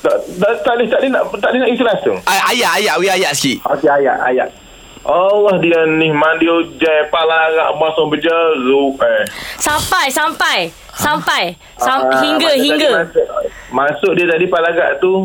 Tak, 0.00 0.16
tak, 0.36 0.52
tak 0.64 0.72
boleh, 0.76 0.88
tak 0.88 0.98
boleh 1.00 1.10
nak, 1.12 1.22
tak 1.40 1.48
boleh 1.52 1.60
nak 1.60 1.70
isi 1.70 1.84
langsung. 1.84 2.16
Ay, 2.24 2.40
ayat, 2.56 2.70
ayat, 2.80 2.94
wi 2.96 3.06
ayat 3.10 3.32
sikit. 3.32 3.58
Okey, 3.68 3.88
ayat, 3.90 4.16
ayat. 4.24 4.48
Allah 5.00 5.56
dia 5.58 5.88
ni 5.88 6.12
mandi 6.12 6.44
ujai 6.44 7.08
palarak 7.08 7.72
masuk 7.74 8.12
berjeruk 8.12 9.00
eh. 9.00 9.22
Sampai, 9.56 10.12
sampai. 10.12 10.68
Sampai. 10.92 11.56
Sam, 11.80 12.04
Ah, 12.04 12.20
hingga, 12.20 12.52
masa 12.52 12.60
hingga. 12.60 12.90
Tadi 12.92 13.00
masuk, 13.08 13.26
masuk 13.72 14.12
dia 14.12 14.26
tadi 14.28 14.44
palarak 14.46 15.00
tu 15.00 15.24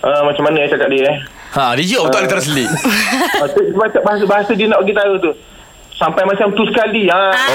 uh, 0.00 0.20
macam 0.22 0.42
mana 0.46 0.62
saya 0.62 0.78
cakap 0.78 0.88
dia 0.88 1.02
eh. 1.10 1.16
Ha, 1.52 1.74
dia 1.74 1.84
jawab 1.88 2.12
tak 2.12 2.20
boleh 2.22 2.30
translate. 2.30 2.70
Ah, 3.40 3.48
tu, 3.48 3.60
bahasa, 3.74 4.24
bahasa, 4.24 4.52
dia 4.54 4.66
nak 4.68 4.78
bagi 4.80 4.94
tahu 4.94 5.14
tu. 5.18 5.32
Sampai 5.90 6.22
macam 6.22 6.52
tu 6.52 6.62
sekali. 6.68 7.08
Ha. 7.08 7.16
Ah. 7.16 7.48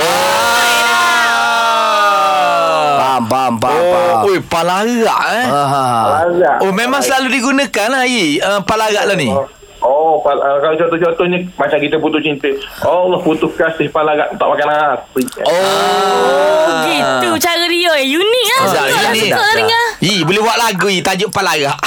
Pam 2.97 3.23
pam 3.27 3.53
pam 3.55 3.71
Oh, 3.71 3.91
pam. 3.93 4.27
oi, 4.27 4.37
palarak 4.41 5.21
eh. 5.31 5.45
Ah. 5.47 6.25
Palarak. 6.25 6.57
Oh, 6.63 6.71
memang 6.73 6.99
selalu 6.99 7.27
digunakan 7.31 7.87
lah, 7.87 8.03
Yi. 8.03 8.39
Uh, 8.39 8.59
palarak 8.61 9.05
lah 9.05 9.15
ni. 9.15 9.29
Oh, 9.29 9.45
pal- 9.81 10.37
uh, 10.39 10.57
kalau 10.57 10.75
contoh-contohnya 10.77 11.41
macam 11.51 11.77
kita 11.77 11.97
putus 11.97 12.21
cinta. 12.21 12.49
Allah 12.81 13.17
putus 13.19 13.49
kasih 13.51 13.89
palarak 13.89 14.29
tak 14.31 14.45
makan 14.45 14.67
nasi. 14.67 15.23
Oh, 15.41 16.85
gitu 16.85 17.29
cara 17.37 17.65
dia. 17.65 17.91
Eh, 17.93 18.13
Unik 18.13 18.45
lah. 18.47 18.61
Sedap, 18.63 18.85
lah, 18.85 19.09
unik. 19.09 19.21
suka 19.27 19.43
dengar. 19.55 19.85
Yi, 19.99 20.15
boleh 20.21 20.39
buat 20.39 20.57
lagu 20.57 20.87
Yi 20.87 21.01
tajuk 21.01 21.29
palarak. 21.29 21.77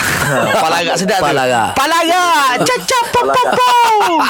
palarak 0.55 0.97
sedap 1.01 1.19
tu. 1.19 1.27
Palarak. 1.27 1.71
Palarak. 1.75 2.51
Caca 2.61 2.99
popopo. 3.11 3.71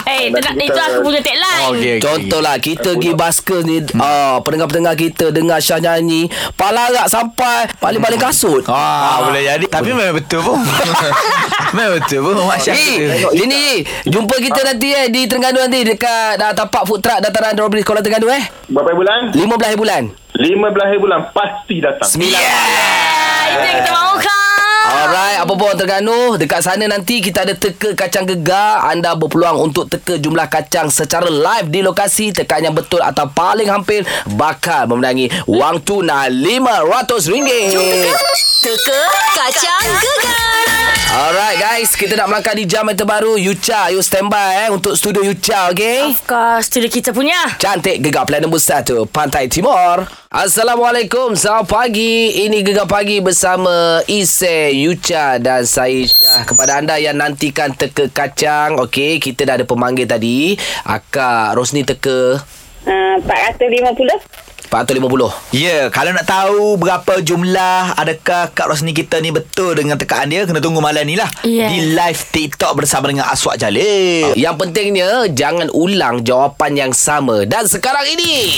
Eh, 0.06 0.28
tu 0.28 0.38
nak- 0.38 0.56
itu 0.58 0.78
aku 0.78 0.98
punya 1.02 1.20
tagline. 1.20 1.64
Okey, 1.66 1.80
okey. 1.90 1.98
Contohlah 2.00 2.56
kita 2.58 2.90
pergi 2.92 3.12
basker 3.12 3.60
ni 3.62 3.76
ah, 3.96 4.38
pendengar-pendengar 4.40 4.94
kita 4.94 5.28
dengar 5.30 5.58
Syah 5.58 5.80
nyanyi 5.80 6.28
palarak 6.54 7.06
sampai 7.06 7.68
paling-paling 7.74 8.18
kasut. 8.18 8.60
Ah, 8.66 9.22
boleh 9.22 9.40
jadi. 9.42 9.64
Tapi 9.66 9.88
memang 9.90 10.14
betul 10.14 10.40
pun. 10.42 10.60
memang 11.76 11.96
betul 11.98 12.20
pun. 12.22 12.34
Masya 12.44 12.72
Eh, 12.74 13.24
ini 13.34 13.53
jumpa 14.04 14.36
kita 14.38 14.60
nanti 14.62 14.88
eh 14.90 15.06
di 15.08 15.24
Terengganu 15.24 15.58
nanti 15.60 15.80
dekat 15.82 16.36
uh, 16.36 16.52
tapak 16.52 16.84
food 16.84 17.00
truck 17.00 17.18
dataran 17.18 17.54
Robbery 17.54 17.80
Sekolah 17.80 18.00
Terengganu 18.00 18.28
eh. 18.28 18.44
Berapa 18.68 18.92
bulan? 18.92 19.20
15 19.30 19.80
bulan. 19.80 20.02
15 20.34 21.02
bulan 21.02 21.20
pasti 21.30 21.76
datang. 21.78 22.08
9 22.08 22.20
Ah, 22.26 23.42
Itu 23.50 23.64
yang 23.64 23.78
kita 23.80 23.92
mahukan. 23.92 24.53
Alright, 24.84 25.40
apa 25.40 25.52
pun 25.56 25.72
Terengganu? 25.72 26.36
Dekat 26.36 26.60
sana 26.60 26.84
nanti 26.84 27.24
kita 27.24 27.48
ada 27.48 27.56
teka 27.56 27.96
kacang 27.96 28.28
gegar 28.28 28.84
Anda 28.84 29.16
berpeluang 29.16 29.72
untuk 29.72 29.88
teka 29.88 30.20
jumlah 30.20 30.44
kacang 30.52 30.92
secara 30.92 31.24
live 31.32 31.72
di 31.72 31.80
lokasi. 31.80 32.36
Tekan 32.36 32.68
yang 32.68 32.76
betul 32.76 33.00
atau 33.00 33.24
paling 33.32 33.72
hampir 33.72 34.04
Bakal 34.36 34.92
memenangi 34.92 35.32
wang 35.48 35.80
tunai 35.80 36.28
RM500 36.28 37.32
Teka. 38.64 39.00
Kacang 39.32 39.88
gegar. 40.04 40.44
Alright 41.14 41.62
guys, 41.62 41.94
kita 41.94 42.18
nak 42.18 42.26
melangkah 42.26 42.58
di 42.58 42.66
jam 42.66 42.90
yang 42.90 42.98
terbaru. 42.98 43.38
Yucha, 43.38 43.86
you 43.94 44.02
standby 44.02 44.66
eh 44.66 44.68
Untuk 44.74 44.98
studio 44.98 45.22
Yucha, 45.22 45.70
okay? 45.70 46.10
Of 46.10 46.26
course, 46.26 46.66
studio 46.66 46.90
kita 46.90 47.14
punya. 47.14 47.54
Cantik 47.54 48.02
Gegar 48.02 48.26
Pilihan 48.26 48.50
nombor 48.50 48.58
1 48.58 49.06
Pantai 49.14 49.46
Timur. 49.46 50.10
Assalamualaikum 50.26 51.38
Selamat 51.38 51.70
pagi. 51.70 52.42
Ini 52.42 52.66
Gegar 52.66 52.90
Pagi 52.90 53.22
bersama 53.22 54.02
Ise, 54.10 54.73
Yucha 54.74 55.38
dan 55.38 55.62
saya 55.62 56.02
Syah 56.02 56.42
Kepada 56.42 56.82
anda 56.82 56.98
yang 56.98 57.14
nantikan 57.14 57.70
teka 57.72 58.10
kacang 58.10 58.76
Okey, 58.82 59.22
kita 59.22 59.46
dah 59.46 59.62
ada 59.62 59.66
pemanggil 59.66 60.10
tadi 60.10 60.58
Akak 60.82 61.54
Rosni 61.54 61.86
teka 61.86 62.42
Uh, 62.84 63.16
450. 63.16 64.44
450 64.68 65.56
Ya, 65.56 65.56
yeah, 65.56 65.82
kalau 65.86 66.10
nak 66.10 66.26
tahu 66.26 66.74
berapa 66.76 67.22
jumlah 67.22 67.94
adakah 67.94 68.50
Kak 68.50 68.66
Rosni 68.66 68.90
kita 68.90 69.22
ni 69.22 69.30
betul 69.30 69.78
dengan 69.78 69.94
tekaan 69.94 70.28
dia, 70.28 70.42
kena 70.44 70.58
tunggu 70.58 70.82
malam 70.82 71.06
ni 71.06 71.14
lah. 71.14 71.30
Yes. 71.46 71.70
Di 71.70 71.78
live 71.94 72.20
TikTok 72.34 72.74
bersama 72.74 73.08
dengan 73.08 73.30
Aswak 73.30 73.56
Jalil. 73.56 74.34
Yang 74.34 74.56
pentingnya 74.60 75.30
Jangan 75.30 75.70
ulang 75.70 76.26
jawapan 76.26 76.72
yang 76.74 76.92
sama 76.92 77.46
Dan 77.46 77.70
sekarang 77.70 78.04
ini 78.08 78.50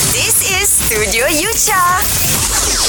This 0.10 0.34
is 0.50 0.66
Studio 0.82 1.30
Yucha. 1.30 1.78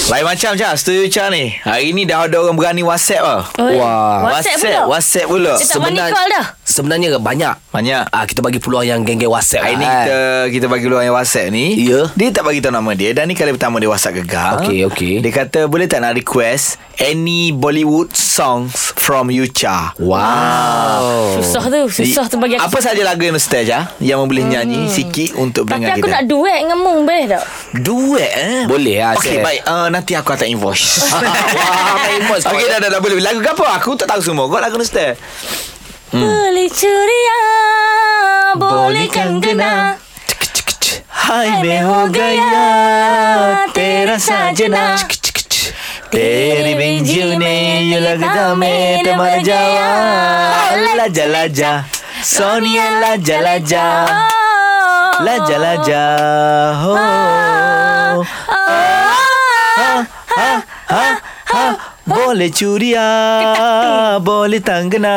Lain 0.09 0.25
macam 0.25 0.57
je 0.57 0.65
Studio 0.81 1.05
Yucha 1.05 1.29
ni 1.29 1.53
Hari 1.61 1.93
ni 1.93 2.09
dah 2.09 2.25
ada 2.25 2.41
orang 2.41 2.57
berani 2.57 2.81
WhatsApp 2.81 3.21
lah 3.21 3.45
Oi, 3.61 3.77
Wah. 3.77 4.25
WhatsApp 4.25 4.57
WhatsApp, 4.57 4.57
pula. 4.65 4.81
WhatsApp 4.89 5.27
pula 5.29 5.53
Dia 5.53 5.67
tak 5.69 5.79
berani 5.85 6.01
call 6.01 6.29
dah. 6.33 6.47
Sebenarnya 6.65 7.09
banyak 7.21 7.55
Banyak 7.69 8.03
Ah 8.09 8.25
Kita 8.25 8.41
bagi 8.41 8.57
peluang 8.57 8.89
yang 8.89 9.05
geng-geng 9.05 9.29
WhatsApp 9.29 9.69
Hari 9.69 9.77
ni 9.77 9.85
lah, 9.85 9.93
kita 10.01 10.19
kita 10.49 10.67
bagi 10.67 10.87
luar 10.89 11.05
yang 11.05 11.13
WhatsApp 11.13 11.53
ni. 11.53 11.77
Ya. 11.77 12.09
Dia 12.17 12.33
tak 12.33 12.49
bagi 12.49 12.59
tahu 12.59 12.73
nama 12.73 12.91
dia 12.97 13.13
dan 13.13 13.29
ni 13.29 13.37
kali 13.37 13.53
pertama 13.53 13.77
dia 13.77 13.87
WhatsApp 13.87 14.17
gegar. 14.17 14.59
Okey, 14.59 14.89
okey. 14.89 15.15
Dia 15.21 15.31
kata 15.31 15.69
boleh 15.69 15.85
tak 15.85 16.01
nak 16.01 16.17
request 16.17 16.81
any 16.97 17.53
Bollywood 17.53 18.11
songs 18.11 18.97
from 18.97 19.29
Yucha. 19.29 19.93
Wow 20.01 21.39
Susah 21.39 21.69
tu, 21.69 21.81
susah 21.87 22.25
tu 22.27 22.41
bagi 22.41 22.57
aku. 22.57 22.65
Apa 22.65 22.79
saja 22.81 22.99
lagu 23.05 23.21
yang 23.21 23.37
nostalgia 23.37 23.93
ya, 24.01 24.17
yang 24.17 24.25
boleh 24.25 24.43
nyanyi 24.43 24.89
sikit 24.89 25.37
untuk 25.37 25.69
Tapi 25.69 25.79
pendengar 25.79 25.95
aku 25.95 26.09
kita. 26.09 26.15
nak 26.17 26.25
duet 26.27 26.59
dengan 26.65 26.79
Mung 26.81 27.01
boleh 27.05 27.25
tak? 27.29 27.43
duet 27.77 28.33
eh. 28.33 28.61
Boleh 28.65 28.97
lah 28.99 29.13
Okey 29.15 29.37
Syah. 29.37 29.45
baik 29.45 29.61
uh, 29.65 29.87
nanti 29.98 30.14
aku 30.20 30.34
hantar 30.34 30.48
invoice. 30.50 31.02
Wah, 31.10 31.96
main 32.02 32.22
invoice 32.22 32.46
kau. 32.46 32.56
Okey 32.58 32.68
dah, 32.72 32.80
dah 32.84 32.90
dah 32.94 33.00
boleh. 33.04 33.18
Lagu 33.22 33.40
apa? 33.42 33.66
Aku 33.82 33.96
tak 34.00 34.08
tahu 34.12 34.22
semua. 34.22 34.46
Kau 34.52 34.60
lagu 34.62 34.78
nostalgia. 34.78 35.18
Boleh 36.14 36.70
ceria, 36.70 37.42
boleh 38.56 39.08
kanggena. 39.10 39.98
Hai 41.24 41.64
mein 41.64 41.88
ho 41.88 42.12
gaya 42.12 43.64
tera 43.74 44.20
sajna 44.20 45.00
तेरी 46.14 46.74
बिन 46.78 47.04
जीने 47.10 47.58
ये 47.90 48.00
लगता 48.00 48.54
मैं 48.62 49.02
तुम्हारा 49.06 49.42
जावा 49.50 49.88
लाजा 50.98 51.26
लाजा 51.26 51.72
सोनिया 52.34 52.86
लाजा 53.02 53.38
लाजा 53.42 53.86
लाजा 55.26 55.58
लाजा 55.64 56.04
हो 56.82 56.94
Ha 60.39 60.51
ha 60.91 61.05
ha 61.53 61.65
बोले 62.09 62.49
चूरिया 62.49 63.05
बोले 64.27 64.59
तंगना। 64.69 65.15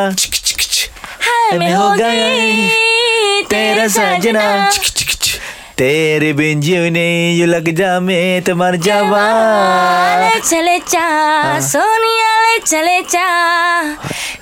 मैं 1.60 1.74
हो 1.74 1.90
गई 2.00 3.44
तेरा 3.50 3.88
सजना। 3.88 4.46
तेरे 5.78 6.32
बिन 6.34 6.62
जीवने 6.62 7.08
यू 7.34 7.46
लग 7.48 7.70
जा 7.78 8.00
मैं 8.00 8.42
तुम्हारा 8.42 8.78
जावा। 8.88 9.26
चले 10.50 10.78
चा 10.88 11.06
Sonia 11.70 12.34
leca 12.52 12.80
leca, 12.84 13.30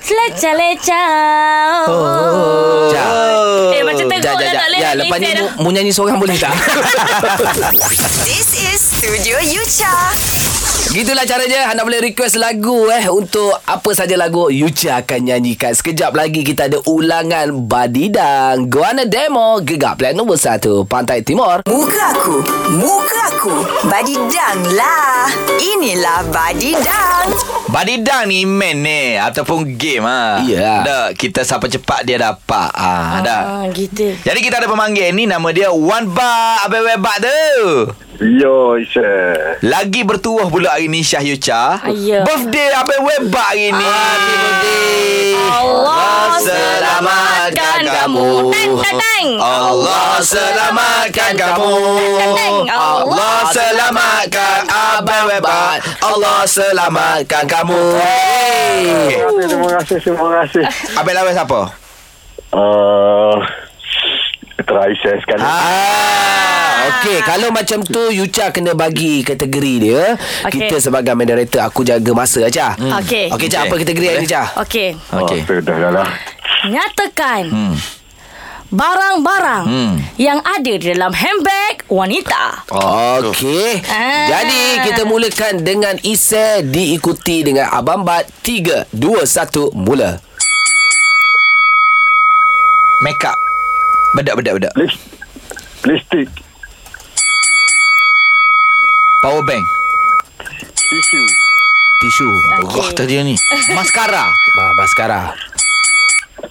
leca 0.09 0.51
leca. 0.57 1.03
Oh. 1.85 2.89
Jap. 2.89 3.77
Eh 3.77 3.83
macam 3.85 4.05
jap, 4.09 4.33
tak 4.33 4.49
jap. 4.49 4.65
boleh 4.65 4.79
Ya, 4.81 4.89
nak 4.97 5.05
lepas 5.05 5.17
ni 5.21 5.29
mu, 5.37 5.45
mu 5.61 5.69
nyanyi 5.69 5.91
seorang 5.93 6.17
boleh 6.17 6.33
tak? 6.41 6.53
This 8.27 8.49
is 8.57 8.81
Studio 8.81 9.37
Yucha. 9.45 9.93
Gitulah 10.89 11.21
caranya 11.29 11.69
Anda 11.69 11.85
boleh 11.85 12.01
request 12.01 12.41
lagu 12.41 12.89
eh 12.89 13.05
Untuk 13.13 13.53
apa 13.61 13.93
saja 13.93 14.17
lagu 14.17 14.49
Yucha 14.49 15.05
akan 15.05 15.21
nyanyikan 15.29 15.69
Sekejap 15.77 16.17
lagi 16.17 16.41
kita 16.41 16.65
ada 16.65 16.81
ulangan 16.89 17.69
Badidang 17.69 18.73
Guana 18.73 19.05
Demo 19.05 19.61
Gegap 19.61 20.01
Plan 20.01 20.17
nombor 20.17 20.41
1 20.41 20.89
Pantai 20.89 21.21
Timur 21.21 21.61
Muka 21.69 22.03
aku, 22.09 22.41
muka 22.73 23.19
aku. 23.39 23.55
Badidang 23.87 24.59
lah. 24.75 25.31
Inilah 25.63 26.27
Badidang. 26.27 27.31
Badidang 27.71 27.98
ni 28.25 28.43
main 28.43 28.75
ni 28.75 29.15
Ataupun 29.15 29.75
game 29.75 30.03
ha. 30.03 30.39
Ya. 30.41 30.81
Dah 30.81 31.05
Kita 31.11 31.41
siapa 31.41 31.65
cepat 31.65 32.03
dia 32.03 32.15
dapat 32.15 32.69
ha, 32.71 33.19
Dah 33.21 33.41
Ah, 33.41 33.65
gitu. 33.69 34.13
Jadi 34.17 34.39
kita 34.39 34.57
ada 34.57 34.67
pemanggil 34.67 35.11
ni 35.11 35.23
Nama 35.23 35.47
dia 35.49 35.69
Wan 35.69 36.07
Ba 36.07 36.63
Abang 36.63 36.83
Webak 36.83 37.17
tu 37.19 37.31
Yo, 38.19 38.75
Isha. 38.75 39.07
Lagi 39.63 40.03
bertuah 40.03 40.51
pula 40.51 40.75
hari 40.75 40.91
ni 40.91 40.99
Syah 40.99 41.23
Yucha 41.23 41.79
Ya. 41.95 42.27
Birthday 42.27 42.67
Abang 42.75 43.07
Webak 43.07 43.47
hari 43.47 43.71
ni 43.71 43.79
Happy 43.87 44.33
birthday 44.35 45.39
Allah 45.39 46.35
selamatkan 46.35 47.79
kamu 47.79 48.27
Teng, 48.51 48.71
teng, 48.75 48.97
teng. 48.99 49.27
Allah 49.39 50.19
selamatkan 50.19 51.31
kamu 51.31 51.71
teng. 52.35 52.55
Allah 52.67 53.37
selamatkan 53.55 54.59
Abang 54.67 55.23
Webak 55.31 55.75
Allah 56.03 56.39
selamatkan 56.43 57.43
kamu 57.47 57.79
hey. 58.03 59.15
Terima 59.47 59.67
kasih, 59.79 59.97
terima 60.03 60.27
kasih. 60.43 60.63
Abang 60.99 61.15
lawan 61.15 61.31
siapa? 61.31 61.61
Uh, 62.49 63.18
try 64.61 64.91
share 64.95 65.19
sekali. 65.19 65.41
Ah, 65.41 66.99
Okey, 66.99 67.21
kalau 67.21 67.51
macam 67.51 67.79
tu 67.81 68.09
Yucha 68.09 68.49
kena 68.49 68.73
bagi 68.73 69.21
kategori 69.21 69.73
dia. 69.79 70.15
Okey. 70.43 70.67
Kita 70.67 70.79
sebagai 70.79 71.13
moderator 71.13 71.61
aku 71.61 71.83
jaga 71.83 72.11
masa 72.11 72.47
Cha. 72.49 72.73
Okey. 72.73 73.29
Okey, 73.29 73.47
Okey. 73.47 73.59
apa 73.59 73.73
kategori 73.75 74.07
hari 74.07 74.19
ni 74.19 74.27
Cha? 74.27 74.43
Okey. 74.57 74.95
Okey. 74.95 75.39
Oh, 75.45 75.91
lah. 75.91 76.07
Nyatakan 76.61 77.43
Hmm. 77.47 77.75
barang-barang 78.69 79.63
Hmm. 79.65 79.95
yang 80.15 80.39
ada 80.39 80.71
di 80.71 80.85
dalam 80.87 81.09
handbag 81.09 81.87
wanita. 81.87 82.67
Okey. 82.69 83.79
Ah. 83.85 84.27
Jadi 84.29 84.61
kita 84.85 85.03
mulakan 85.03 85.61
dengan 85.61 85.95
Ise 86.01 86.61
diikuti 86.63 87.43
dengan 87.43 87.69
Abang 87.69 88.03
Bat 88.03 88.29
3 88.41 88.87
2 88.91 89.23
1 89.23 89.71
mula. 89.73 90.19
Make 92.99 93.23
up 93.23 93.48
Bedak, 94.11 94.35
bedak, 94.35 94.53
bedak 94.57 94.73
lipstick, 95.85 96.27
Power 99.21 99.39
bank 99.41 99.63
tisu, 100.75 101.21
Tisu. 101.99 102.29
Okey. 102.63 102.79
Wah, 102.79 102.89
tadi 102.91 103.15
ni 103.21 103.35
Maskara 103.71 104.25
Ma, 104.55 104.65
maskara. 104.79 105.35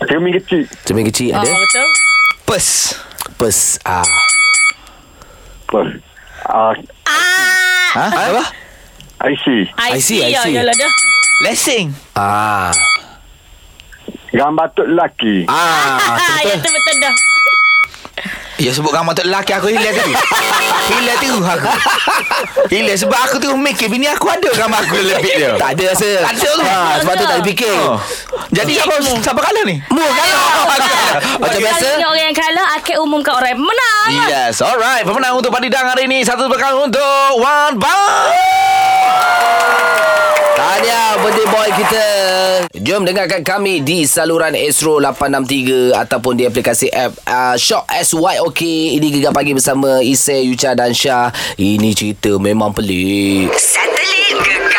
cermin 0.07 0.33
kecil, 0.35 0.65
Cermin 0.85 1.05
kecil 1.05 1.33
Oh, 1.33 1.41
ada. 1.41 1.51
betul. 1.51 1.89
Pers 2.45 2.69
Pers. 3.35 3.61
Ah. 3.83 4.05
apa? 5.67 5.81
Uh, 6.47 6.73
Ah, 7.09 7.89
Ha? 7.89 8.05
Apa? 8.31 8.45
IC, 9.29 9.45
I 9.75 9.97
I 9.97 9.99
see, 9.99 10.23
see. 10.23 10.31
I 10.31 10.33
see. 10.39 10.55
Ya, 10.55 10.63
dah. 10.63 10.93
Lessing 11.43 11.91
Ah. 12.15 12.71
gambar 14.31 14.71
tok 14.73 14.87
lelaki, 14.87 15.45
Ah. 15.45 15.99
Ah, 16.17 16.39
ya 16.47 16.55
tu 16.57 16.69
betul 16.69 16.97
dah. 16.99 17.15
Ya 18.59 18.75
sebut 18.75 18.91
gambar 18.91 19.15
tu 19.15 19.23
lelaki 19.23 19.55
aku 19.55 19.71
hilang 19.71 19.95
tu 19.95 20.11
Hilang 20.91 21.19
tu 21.23 21.31
aku 21.47 21.71
Hilang 22.75 22.99
sebab 22.99 23.19
aku 23.31 23.37
tu 23.39 23.55
mikir 23.55 23.87
Bini 23.87 24.11
aku 24.11 24.27
ada 24.27 24.51
gambar 24.51 24.83
aku 24.83 24.99
lebih 24.99 25.31
dia 25.39 25.55
Tak 25.55 25.79
ada 25.79 25.85
rasa. 25.95 26.09
Tak 26.27 26.33
ada 26.35 26.49
tu 26.51 26.65
Ah, 26.67 26.95
sebab 26.99 27.15
tu 27.15 27.25
tak 27.25 27.37
ada 27.39 27.45
fikir. 27.47 27.71
Oh. 27.71 27.99
Jadi 28.51 28.73
siapa 28.77 28.99
siapa 29.23 29.41
kalah 29.41 29.63
ni? 29.65 29.77
Mu 29.89 30.03
kalau. 30.03 30.43
Macam 31.39 31.61
biasa. 31.61 31.87
Kalau 31.97 32.11
orang 32.13 32.25
yang 32.29 32.37
kalah, 32.37 32.67
akan 32.81 32.97
umumkan 33.05 33.33
orang 33.39 33.51
yang 33.55 33.63
menang. 33.63 34.09
Yes, 34.29 34.61
alright. 34.65 35.05
Pemenang 35.07 35.39
untuk 35.39 35.55
Padidang 35.55 35.87
hari 35.87 36.11
ini 36.11 36.25
satu 36.27 36.51
bekal 36.51 36.77
untuk 36.83 37.31
One 37.39 37.79
Tahniah 40.79 41.19
birthday 41.19 41.49
boy 41.51 41.71
kita. 41.75 42.07
Jom 42.87 43.03
dengarkan 43.03 43.43
kami 43.43 43.83
di 43.83 44.07
saluran 44.07 44.55
Astro 44.55 45.03
863 45.03 45.91
ataupun 45.91 46.39
di 46.39 46.47
aplikasi 46.47 46.87
app 46.95 47.19
uh, 47.27 47.59
Shock 47.59 47.91
SYOK. 47.91 48.63
Ini 48.95 49.11
Gegar 49.11 49.35
Pagi 49.35 49.59
bersama 49.59 49.99
Ise, 49.99 50.39
Yucha 50.39 50.79
dan 50.79 50.95
Syah. 50.95 51.35
Ini 51.59 51.91
cerita 51.99 52.31
memang 52.39 52.71
pelik. 52.71 53.51
Settle 53.59 54.39
Gegar 54.39 54.78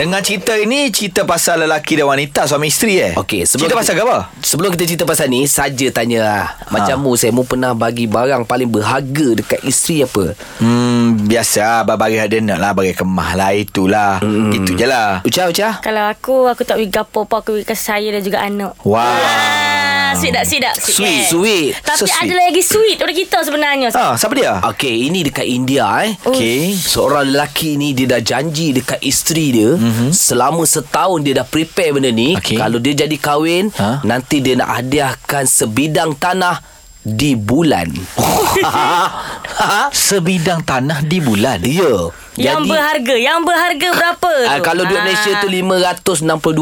Dengan 0.00 0.24
cerita 0.24 0.56
ini 0.56 0.88
Cerita 0.88 1.28
pasal 1.28 1.68
lelaki 1.68 1.92
dan 1.92 2.08
wanita 2.08 2.48
Suami 2.48 2.72
isteri 2.72 2.96
eh? 2.96 3.12
Okey, 3.12 3.44
sebelum 3.44 3.68
Cerita 3.68 3.76
kita- 3.76 3.92
pasal 3.92 4.08
apa? 4.08 4.18
Sebelum 4.40 4.68
kita 4.72 4.84
cerita 4.88 5.04
pasal 5.04 5.28
ni 5.28 5.44
Saja 5.44 5.86
tanya 5.92 6.18
lah. 6.24 6.44
Macam 6.72 7.04
mu 7.04 7.20
Saya 7.20 7.36
mu 7.36 7.44
pernah 7.44 7.76
bagi 7.76 8.08
barang 8.08 8.48
Paling 8.48 8.72
berharga 8.72 9.36
Dekat 9.36 9.60
isteri 9.60 10.08
apa? 10.08 10.32
Hmm 10.56 11.20
Biasa 11.20 11.84
Bagi 11.84 12.16
ada 12.16 12.32
nak 12.40 12.58
lah 12.58 12.72
Bagi 12.72 12.96
kemah 12.96 13.30
lah 13.36 13.52
Itulah. 13.52 14.24
Hmm. 14.24 14.48
Itu 14.48 14.72
je 14.72 14.88
lah. 14.88 15.20
Ucah 15.20 15.52
Ucah? 15.52 15.84
Kalau 15.84 16.08
aku 16.08 16.48
Aku 16.48 16.64
tak 16.64 16.80
bagi 16.80 16.88
gapo 16.88 17.28
apa 17.28 17.44
Aku 17.44 17.60
bagi 17.60 17.68
kasih 17.68 17.84
saya 17.92 18.08
dan 18.08 18.24
juga 18.24 18.40
anak. 18.40 18.72
Wow 18.80 19.79
Ah, 20.10 20.18
sweet 20.18 20.34
tak? 20.34 20.44
Sweet 20.44 20.62
tak? 20.62 20.74
Sweet, 20.74 21.06
eh? 21.06 21.22
sweet. 21.24 21.70
Tapi 21.80 21.98
So 21.98 22.04
sweet. 22.04 22.18
ada 22.20 22.34
lagi 22.34 22.62
sweet 22.62 22.96
daripada 22.98 23.14
kita 23.14 23.38
sebenarnya. 23.46 23.88
Ah, 23.94 24.14
Siapa 24.18 24.34
dia? 24.34 24.58
Okey 24.66 25.06
ini 25.06 25.22
dekat 25.22 25.46
India 25.46 25.86
eh 26.02 26.18
Okey 26.26 26.74
Seorang 26.74 27.30
lelaki 27.30 27.74
ni 27.74 27.94
Dia 27.94 28.10
dah 28.10 28.20
janji 28.20 28.74
Dekat 28.74 28.98
isteri 29.00 29.54
dia 29.54 29.70
mm-hmm. 29.72 30.10
Selama 30.10 30.66
setahun 30.66 31.22
Dia 31.22 31.38
dah 31.38 31.46
prepare 31.46 31.94
benda 31.94 32.10
ni 32.10 32.34
Okey. 32.34 32.58
Kalau 32.58 32.76
dia 32.76 32.94
jadi 32.96 33.16
kahwin 33.16 33.70
Ha? 33.70 34.02
Nanti 34.02 34.42
dia 34.42 34.58
nak 34.58 34.82
hadiahkan 34.82 35.46
Sebidang 35.46 36.18
tanah 36.18 36.58
Di 37.00 37.38
bulan 37.38 37.86
Sebidang 40.10 40.60
tanah 40.62 41.00
di 41.02 41.18
bulan 41.22 41.62
Ya 41.62 42.10
Yang 42.40 42.60
berharga. 42.66 43.14
Yang 43.20 43.40
berharga 43.44 43.88
berapa 43.92 44.30
tu? 44.40 44.48
Ah, 44.48 44.58
kalau 44.64 44.82
duit 44.88 45.00
Malaysia 45.00 45.32
tu 45.44 45.48
RM562 45.52 46.60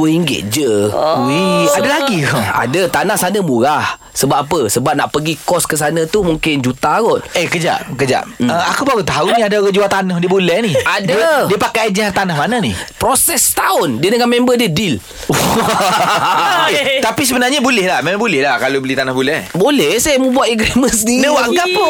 je. 0.51 0.73
Oh. 0.91 1.31
Wih 1.31 1.71
Ada 1.71 1.89
lagi 1.89 2.19
ke? 2.27 2.39
Ada 2.67 2.81
tanah 2.91 3.17
sana 3.17 3.39
murah. 3.41 3.97
Sebab 4.19 4.35
apa? 4.35 4.61
Sebab 4.67 4.99
nak 4.99 5.15
pergi 5.15 5.39
kos 5.47 5.63
ke 5.65 5.79
sana 5.79 6.03
tu 6.11 6.27
mungkin 6.27 6.59
juta 6.59 6.99
kot. 6.99 7.23
Eh 7.39 7.47
kejap 7.47 7.87
Kejap 7.95 8.27
hmm. 8.43 8.51
uh, 8.51 8.65
Aku 8.75 8.83
baru 8.83 9.07
tahu 9.07 9.31
ni 9.31 9.39
Ada 9.39 9.63
orang 9.63 9.71
jual 9.71 9.87
tanah 9.87 10.19
di 10.19 10.27
bulan 10.27 10.67
ni 10.67 10.75
Ada. 10.75 11.07
Dia, 11.07 11.31
dia 11.47 11.59
pakai 11.61 11.95
ejen 11.95 12.11
tanah 12.11 12.35
mana 12.35 12.59
ni? 12.59 12.75
Proses 12.99 13.39
setahun 13.39 14.03
dia 14.03 14.11
dengan 14.11 14.27
member 14.27 14.59
dia 14.59 14.67
deal. 14.67 14.99
eh, 16.75 16.99
tapi 16.99 17.23
sebenarnya 17.23 17.63
boleh 17.63 17.87
lah 17.87 18.03
Memang 18.03 18.19
boleh 18.19 18.43
lah 18.43 18.59
Kalau 18.59 18.83
beli 18.83 18.99
tanah 18.99 19.15
bulan 19.15 19.47
Boleh 19.55 20.03
saya 20.03 20.19
mau 20.19 20.35
buat 20.35 20.51
agreement 20.51 20.91
sendiri. 20.91 21.23
Dia 21.23 21.31
buat 21.31 21.47
apa? 21.55 21.87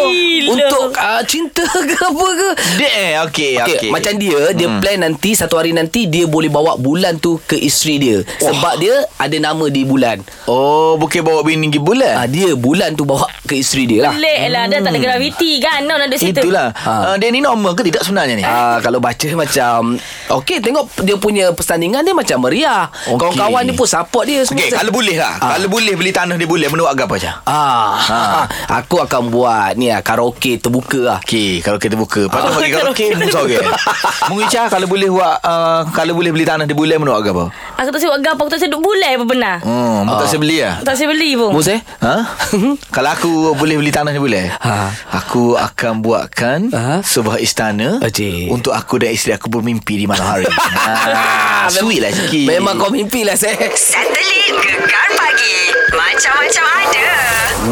Untuk 0.52 0.88
uh, 1.00 1.22
cinta 1.24 1.64
ke 1.64 1.96
apa 1.96 2.26
ke? 2.28 2.48
Dia 2.76 2.90
eh 2.92 3.12
Okey 3.24 3.38
Okay, 3.38 3.54
okey. 3.62 3.77
Okay. 3.78 3.90
Macam 3.94 4.12
dia 4.18 4.40
Dia 4.52 4.66
hmm. 4.66 4.80
plan 4.82 4.98
nanti 4.98 5.30
Satu 5.38 5.54
hari 5.54 5.70
nanti 5.70 6.10
Dia 6.10 6.26
boleh 6.26 6.50
bawa 6.50 6.74
bulan 6.74 7.22
tu 7.22 7.38
Ke 7.46 7.54
isteri 7.54 8.02
dia 8.02 8.18
Sebab 8.42 8.74
dia 8.82 9.06
Ada 9.16 9.38
nama 9.38 9.70
di 9.70 9.86
bulan 9.86 10.18
Oh 10.50 10.98
bukan 10.98 11.22
bawa 11.22 11.46
bini 11.46 11.70
pergi 11.70 11.80
bulan 11.80 12.14
ah, 12.18 12.26
Dia 12.26 12.58
bulan 12.58 12.98
tu 12.98 13.06
bawa 13.06 13.30
Ke 13.46 13.54
isteri 13.54 13.86
dia 13.86 14.10
lah 14.10 14.12
Pelik 14.18 14.40
lah. 14.50 14.64
Dia 14.66 14.78
tak 14.82 14.90
ada 14.90 14.98
graviti 14.98 15.52
kan. 15.62 15.80
No, 15.86 15.94
ada 15.94 16.16
situ. 16.18 16.34
Itulah 16.34 16.74
Ha. 16.74 16.90
ha. 16.90 17.06
uh, 17.12 17.16
Dia 17.16 17.30
ni 17.30 17.40
normal 17.40 17.72
ke 17.72 17.86
tidak 17.86 18.02
sebenarnya 18.02 18.34
ni? 18.34 18.44
Ah, 18.44 18.82
kalau 18.82 18.98
baca 18.98 19.28
macam 19.32 19.96
Okey 20.28 20.58
tengok 20.60 20.90
dia 21.06 21.16
punya 21.16 21.52
pertandingan 21.54 22.04
dia 22.04 22.12
macam 22.12 22.36
meriah. 22.44 22.90
Okey. 23.08 23.16
Kawan-kawan 23.16 23.62
dia 23.64 23.74
pun 23.76 23.88
support 23.88 24.24
dia 24.28 24.44
semua. 24.44 24.60
Okey, 24.60 24.76
kalau 24.76 24.92
boleh 24.92 25.16
lah. 25.16 25.34
Ah. 25.40 25.56
Kalau 25.56 25.68
boleh 25.70 25.94
beli 25.96 26.12
tanah 26.12 26.36
di 26.36 26.44
bulan 26.44 26.68
menurut 26.68 26.90
agak 26.90 27.06
apa 27.08 27.16
je? 27.16 27.30
Ah, 27.46 27.94
Ha. 27.98 28.20
aku 28.82 29.00
akan 29.04 29.28
buat 29.32 29.76
ni 29.76 29.92
ah 29.92 30.00
karaoke 30.00 30.56
terbuka 30.60 31.00
lah. 31.00 31.18
Okey, 31.24 31.60
kalau 31.64 31.78
kita 31.80 31.94
buka. 31.96 32.28
Patut 32.28 32.48
Oh, 32.48 32.60
bagi 32.60 32.72
karaoke 32.72 33.04
mu 33.12 33.28
sorang. 33.76 34.28
Mengica 34.32 34.62
kalau 34.68 34.86
boleh 34.88 35.08
buat 35.08 35.36
uh, 35.42 35.80
kalau 35.92 36.12
boleh 36.16 36.30
beli 36.32 36.44
tanah 36.44 36.64
di 36.64 36.74
bulan 36.76 37.00
menurut 37.00 37.18
agak 37.20 37.32
apa? 37.36 37.44
Aku 37.80 37.88
tak 37.94 38.00
sebut 38.02 38.18
gapa. 38.20 38.40
Aku 38.40 38.50
tak 38.50 38.60
sebut 38.60 38.80
bulai 38.80 39.16
apa 39.16 39.24
benar. 39.24 39.56
Hmm, 39.62 40.08
mu 40.08 40.14
tak 40.16 40.26
saya 40.28 40.40
beli 40.40 40.58
lah. 40.60 40.76
Tak 40.82 40.94
saya 40.96 41.08
beli 41.10 41.30
pun. 41.36 41.50
Mus 41.52 41.68
eh? 41.68 41.80
Ha? 42.02 42.14
Kalau 42.96 43.10
aku 43.12 43.30
boleh 43.54 43.76
beli 43.78 43.92
tanah 43.92 44.12
di 44.14 44.20
bulan 44.20 44.50
Ha. 44.58 44.90
Aku 45.24 45.58
akan 45.58 46.00
buatkan 46.00 46.70
Ha? 46.72 47.00
Sebuah 47.04 47.38
istana 47.42 48.00
Cik. 48.00 48.50
Untuk 48.50 48.72
aku 48.72 48.98
dan 48.98 49.12
isteri 49.12 49.36
aku 49.36 49.50
bermimpi 49.52 50.00
di 50.00 50.06
malam 50.08 50.24
hari 50.24 50.46
ha, 50.88 51.68
Sweet 51.68 52.00
lah 52.00 52.10
sikit 52.10 52.48
Memang 52.48 52.80
kau 52.80 52.90
mimpi 52.90 53.22
lah 53.22 53.36
saya. 53.36 53.56
Satelit 53.76 54.52
Gegar 54.58 55.08
pagi. 55.14 55.77
Macam-macam 55.98 56.66
ada. 56.86 57.10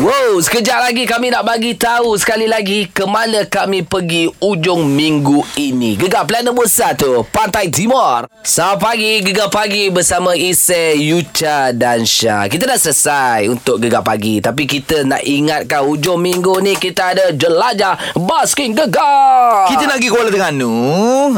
Wow, 0.03 0.43
sekejap 0.43 0.83
lagi 0.83 1.07
kami 1.07 1.31
nak 1.31 1.47
bagi 1.47 1.79
tahu 1.79 2.19
sekali 2.19 2.51
lagi 2.51 2.91
ke 2.91 3.07
mana 3.07 3.47
kami 3.47 3.87
pergi 3.87 4.27
ujung 4.43 4.83
minggu 4.83 5.47
ini. 5.55 5.95
Gegar 5.95 6.27
Plan 6.27 6.43
nombor 6.43 6.67
1, 6.67 6.99
Pantai 7.31 7.71
Timur. 7.71 8.27
Selamat 8.43 8.83
pagi, 8.83 9.23
Gegar 9.23 9.47
Pagi 9.47 9.95
bersama 9.95 10.35
Ise, 10.35 10.99
Yucha 10.99 11.71
dan 11.71 12.03
Syah. 12.03 12.51
Kita 12.51 12.67
dah 12.67 12.75
selesai 12.75 13.47
untuk 13.47 13.79
Gegar 13.79 14.03
Pagi. 14.03 14.43
Tapi 14.43 14.67
kita 14.67 15.07
nak 15.07 15.23
ingatkan 15.23 15.87
ujung 15.87 16.19
minggu 16.19 16.59
ni 16.67 16.75
kita 16.75 17.15
ada 17.15 17.31
jelajah 17.31 18.19
basking 18.19 18.75
Gegar. 18.75 19.71
Kita 19.71 19.87
nak 19.87 20.03
pergi 20.03 20.11
Kuala 20.11 20.29
Terengganu 20.35 20.75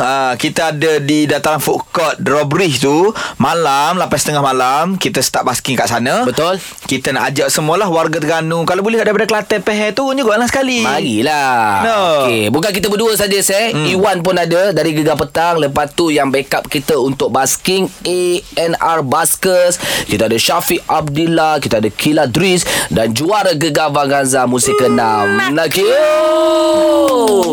ha, 0.01 0.33
Kita 0.37 0.73
ada 0.73 1.01
di 1.01 1.25
dataran 1.25 1.61
food 1.61 1.85
court 1.93 2.17
Drawbridge 2.21 2.81
tu 2.81 3.11
Malam 3.41 3.97
8.30 3.97 4.41
malam 4.41 4.85
Kita 5.01 5.25
start 5.25 5.49
basking 5.49 5.77
kat 5.77 5.89
sana 5.89 6.25
Betul. 6.29 6.61
Kita 6.81 7.11
nak 7.11 7.29
ajak 7.29 7.49
semualah 7.49 7.87
warga 7.87 8.17
Terengganu. 8.17 8.63
Kalau 8.63 8.81
boleh 8.81 8.97
daripada 8.97 9.25
Kelantan 9.25 9.61
Pehel 9.61 9.91
tu 9.91 10.07
juga 10.09 10.35
lah 10.35 10.47
sekali. 10.47 10.81
Marilah. 10.81 11.59
No. 11.81 11.99
Okey 12.23 12.49
Bukan 12.49 12.71
kita 12.71 12.87
berdua 12.87 13.13
saja 13.15 13.35
saya 13.39 13.71
hmm. 13.71 13.87
Iwan 13.91 14.21
pun 14.21 14.35
ada 14.35 14.71
Dari 14.71 14.93
Gegar 14.93 15.17
Petang. 15.17 15.59
Lepas 15.59 15.91
tu 15.91 16.09
yang 16.09 16.29
backup 16.29 16.65
kita 16.65 16.95
Untuk 16.95 17.29
basking 17.29 17.91
ANR 18.03 19.03
Baskers. 19.03 19.77
Kita 20.05 20.27
ada 20.27 20.37
Syafiq 20.37 20.85
Abdillah 20.85 21.59
Kita 21.59 21.79
ada 21.79 21.89
Kila 21.89 22.25
Dris 22.25 22.63
Dan 22.87 23.11
juara 23.11 23.53
Gegar 23.53 23.91
Vanganza 23.91 24.45
Musim 24.45 24.73
ke-6 24.75 25.03
Nakio 25.51 25.89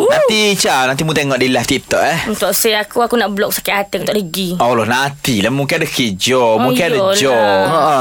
Nanti 0.05 0.39
Cha 0.55 0.85
Nanti 0.85 1.01
mu 1.01 1.11
tengok 1.11 1.35
di 1.35 1.47
live 1.47 1.65
TikTok 1.65 2.01
eh. 2.01 2.17
Untuk 2.27 2.51
saya 2.51 2.83
aku 2.83 3.01
Aku 3.01 3.15
nak 3.15 3.31
blok 3.31 3.51
sakit 3.51 3.73
hati 3.73 3.95
Aku 3.97 4.05
tak 4.05 4.15
ada 4.15 4.23
gi. 4.23 4.49
Allah 4.57 4.85
nanti 4.85 5.39
lah. 5.39 5.49
Mungkin 5.49 5.75
ada 5.77 5.87
kejo 5.87 6.57
Mungkin 6.57 6.83
ada 6.85 6.97
iyalah. 6.97 7.15
jo 7.15 7.35
Ha, 7.35 7.95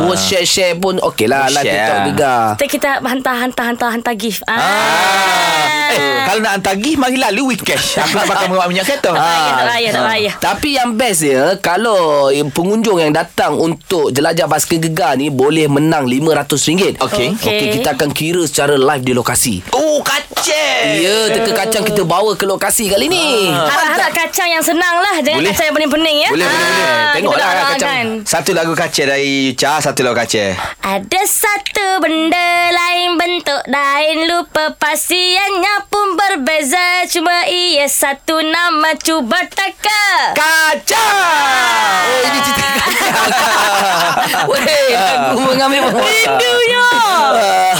Mu 0.00 0.12
share-share 0.60 0.76
pun 0.76 0.94
Okey 1.00 1.26
lah 1.26 1.48
Lah 1.48 1.62
share. 1.62 1.72
TikTok 1.74 1.98
Gegar 2.06 2.42
Kita 2.54 2.66
kita 2.68 2.88
hantar 3.02 3.34
hantar 3.38 3.64
hantar 3.66 3.88
hantar 3.90 4.14
gift. 4.14 4.40
Ah. 4.44 4.56
Ah. 4.56 5.90
Eh, 5.90 6.22
kalau 6.22 6.38
nak 6.38 6.52
hantar 6.54 6.78
gift 6.78 7.02
Mari 7.02 7.18
lalu 7.18 7.42
weekend 7.50 7.80
Aku 7.80 8.14
nak 8.14 8.26
pakai 8.28 8.46
bawa 8.52 8.64
minyak 8.66 8.86
kereta 8.86 9.10
Tak 9.10 9.66
payah, 9.66 9.90
tak 9.90 10.04
payah, 10.06 10.32
tak. 10.32 10.42
Tapi 10.54 10.68
yang 10.72 10.90
best 10.94 11.20
dia 11.20 11.42
Kalau 11.58 11.98
pengunjung 12.30 13.00
yang 13.00 13.10
datang 13.10 13.58
Untuk 13.58 14.14
jelajah 14.14 14.46
basket 14.46 14.78
gegar 14.80 15.18
ni 15.18 15.28
Boleh 15.28 15.66
menang 15.66 16.06
RM500 16.06 17.02
Okey. 17.02 17.28
Okey 17.34 17.66
kita 17.74 17.98
akan 17.98 18.10
kira 18.10 18.42
secara 18.44 18.78
live 18.78 19.02
di 19.02 19.12
lokasi 19.12 19.66
Oh 19.74 19.98
kacang 20.00 20.94
Ya 20.94 21.26
teka 21.28 21.52
kacang 21.56 21.82
kita 21.82 22.06
bawa 22.06 22.32
ke 22.32 22.46
lokasi 22.46 22.86
kali 22.86 23.10
ni 23.10 23.50
Harap-harap 23.50 24.14
kacang 24.14 24.46
yang 24.48 24.62
senang 24.62 24.94
lah 24.96 25.18
Jangan 25.18 25.42
Boleh. 25.42 25.50
kacang 25.50 25.66
yang 25.66 25.76
pening-pening 25.76 26.16
ya 26.20 26.30
Boleh, 26.30 26.46
boleh, 26.46 26.70
boleh. 26.70 26.86
Ah, 26.86 27.10
Tengoklah 27.10 27.42
kita 27.42 27.50
nak 27.50 27.66
kacang. 27.66 27.90
makan. 28.06 28.06
Satu 28.22 28.50
lagu 28.52 28.72
kacang 28.72 29.06
dari 29.08 29.34
Cha 29.52 29.82
Satu 29.82 30.00
lagu 30.00 30.14
kacang 30.14 30.49
Ada 30.80 31.22
satu 31.28 32.00
benda 32.02 32.50
lain 32.72 33.18
bentuk 33.20 33.62
lain 33.68 34.26
Lupa 34.26 34.74
pastiannya 34.78 35.86
pun 35.86 36.16
berbeza 36.16 37.04
Cuma 37.10 37.46
ia 37.46 37.86
satu 37.86 38.40
nama 38.40 38.94
cuba 38.98 39.38
taka 39.50 40.34
Kacang 40.34 42.06
Oh 42.06 42.20
ini 42.26 42.38
cerita 42.42 42.66
kacang 42.78 44.48
Weh 44.50 44.88
Aku 44.96 45.38
mengambil 45.44 45.80
Rindunya 46.10 46.86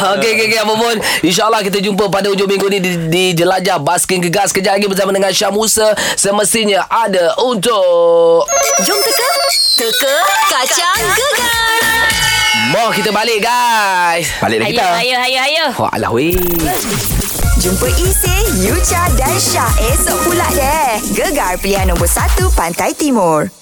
Ah, 0.01 0.17
Okey, 0.17 0.33
okey, 0.33 0.47
okey. 0.49 0.59
Apa 0.65 0.75
pun. 0.81 0.97
InsyaAllah 1.21 1.61
kita 1.61 1.77
jumpa 1.85 2.09
pada 2.09 2.33
hujung 2.33 2.49
minggu 2.49 2.67
ni 2.73 2.81
di, 2.81 2.91
di 3.13 3.25
Jelajah 3.37 3.77
Basking 3.77 4.25
Gegar. 4.25 4.49
Sekejap 4.49 4.81
lagi 4.81 4.89
bersama 4.89 5.13
dengan 5.13 5.29
Syah 5.29 5.53
Musa. 5.53 5.93
Semestinya 6.17 6.89
ada 6.89 7.37
untuk... 7.45 8.49
Jom 8.81 8.97
teka. 8.97 9.29
Teka 9.77 10.15
kacang 10.49 11.05
gegar. 11.13 12.30
Mau 12.51 12.91
kita 12.91 13.15
balik, 13.15 13.47
guys. 13.47 14.27
Balik 14.43 14.59
dah 14.59 14.67
Ayo, 14.67 14.75
kita 14.75 14.87
ayo, 14.99 15.17
ayo, 15.23 15.39
ayo 15.39 15.65
Wah, 15.79 15.91
alah 15.95 16.11
weh. 16.11 16.35
Jumpa 17.63 17.87
Ise, 17.95 18.37
Yucha 18.59 19.07
dan 19.15 19.37
Syah 19.39 19.71
esok 19.95 20.19
pula 20.27 20.49
deh. 20.59 20.99
Gegar 21.15 21.63
pilihan 21.63 21.87
nombor 21.87 22.11
1 22.11 22.51
Pantai 22.59 22.91
Timur. 22.99 23.60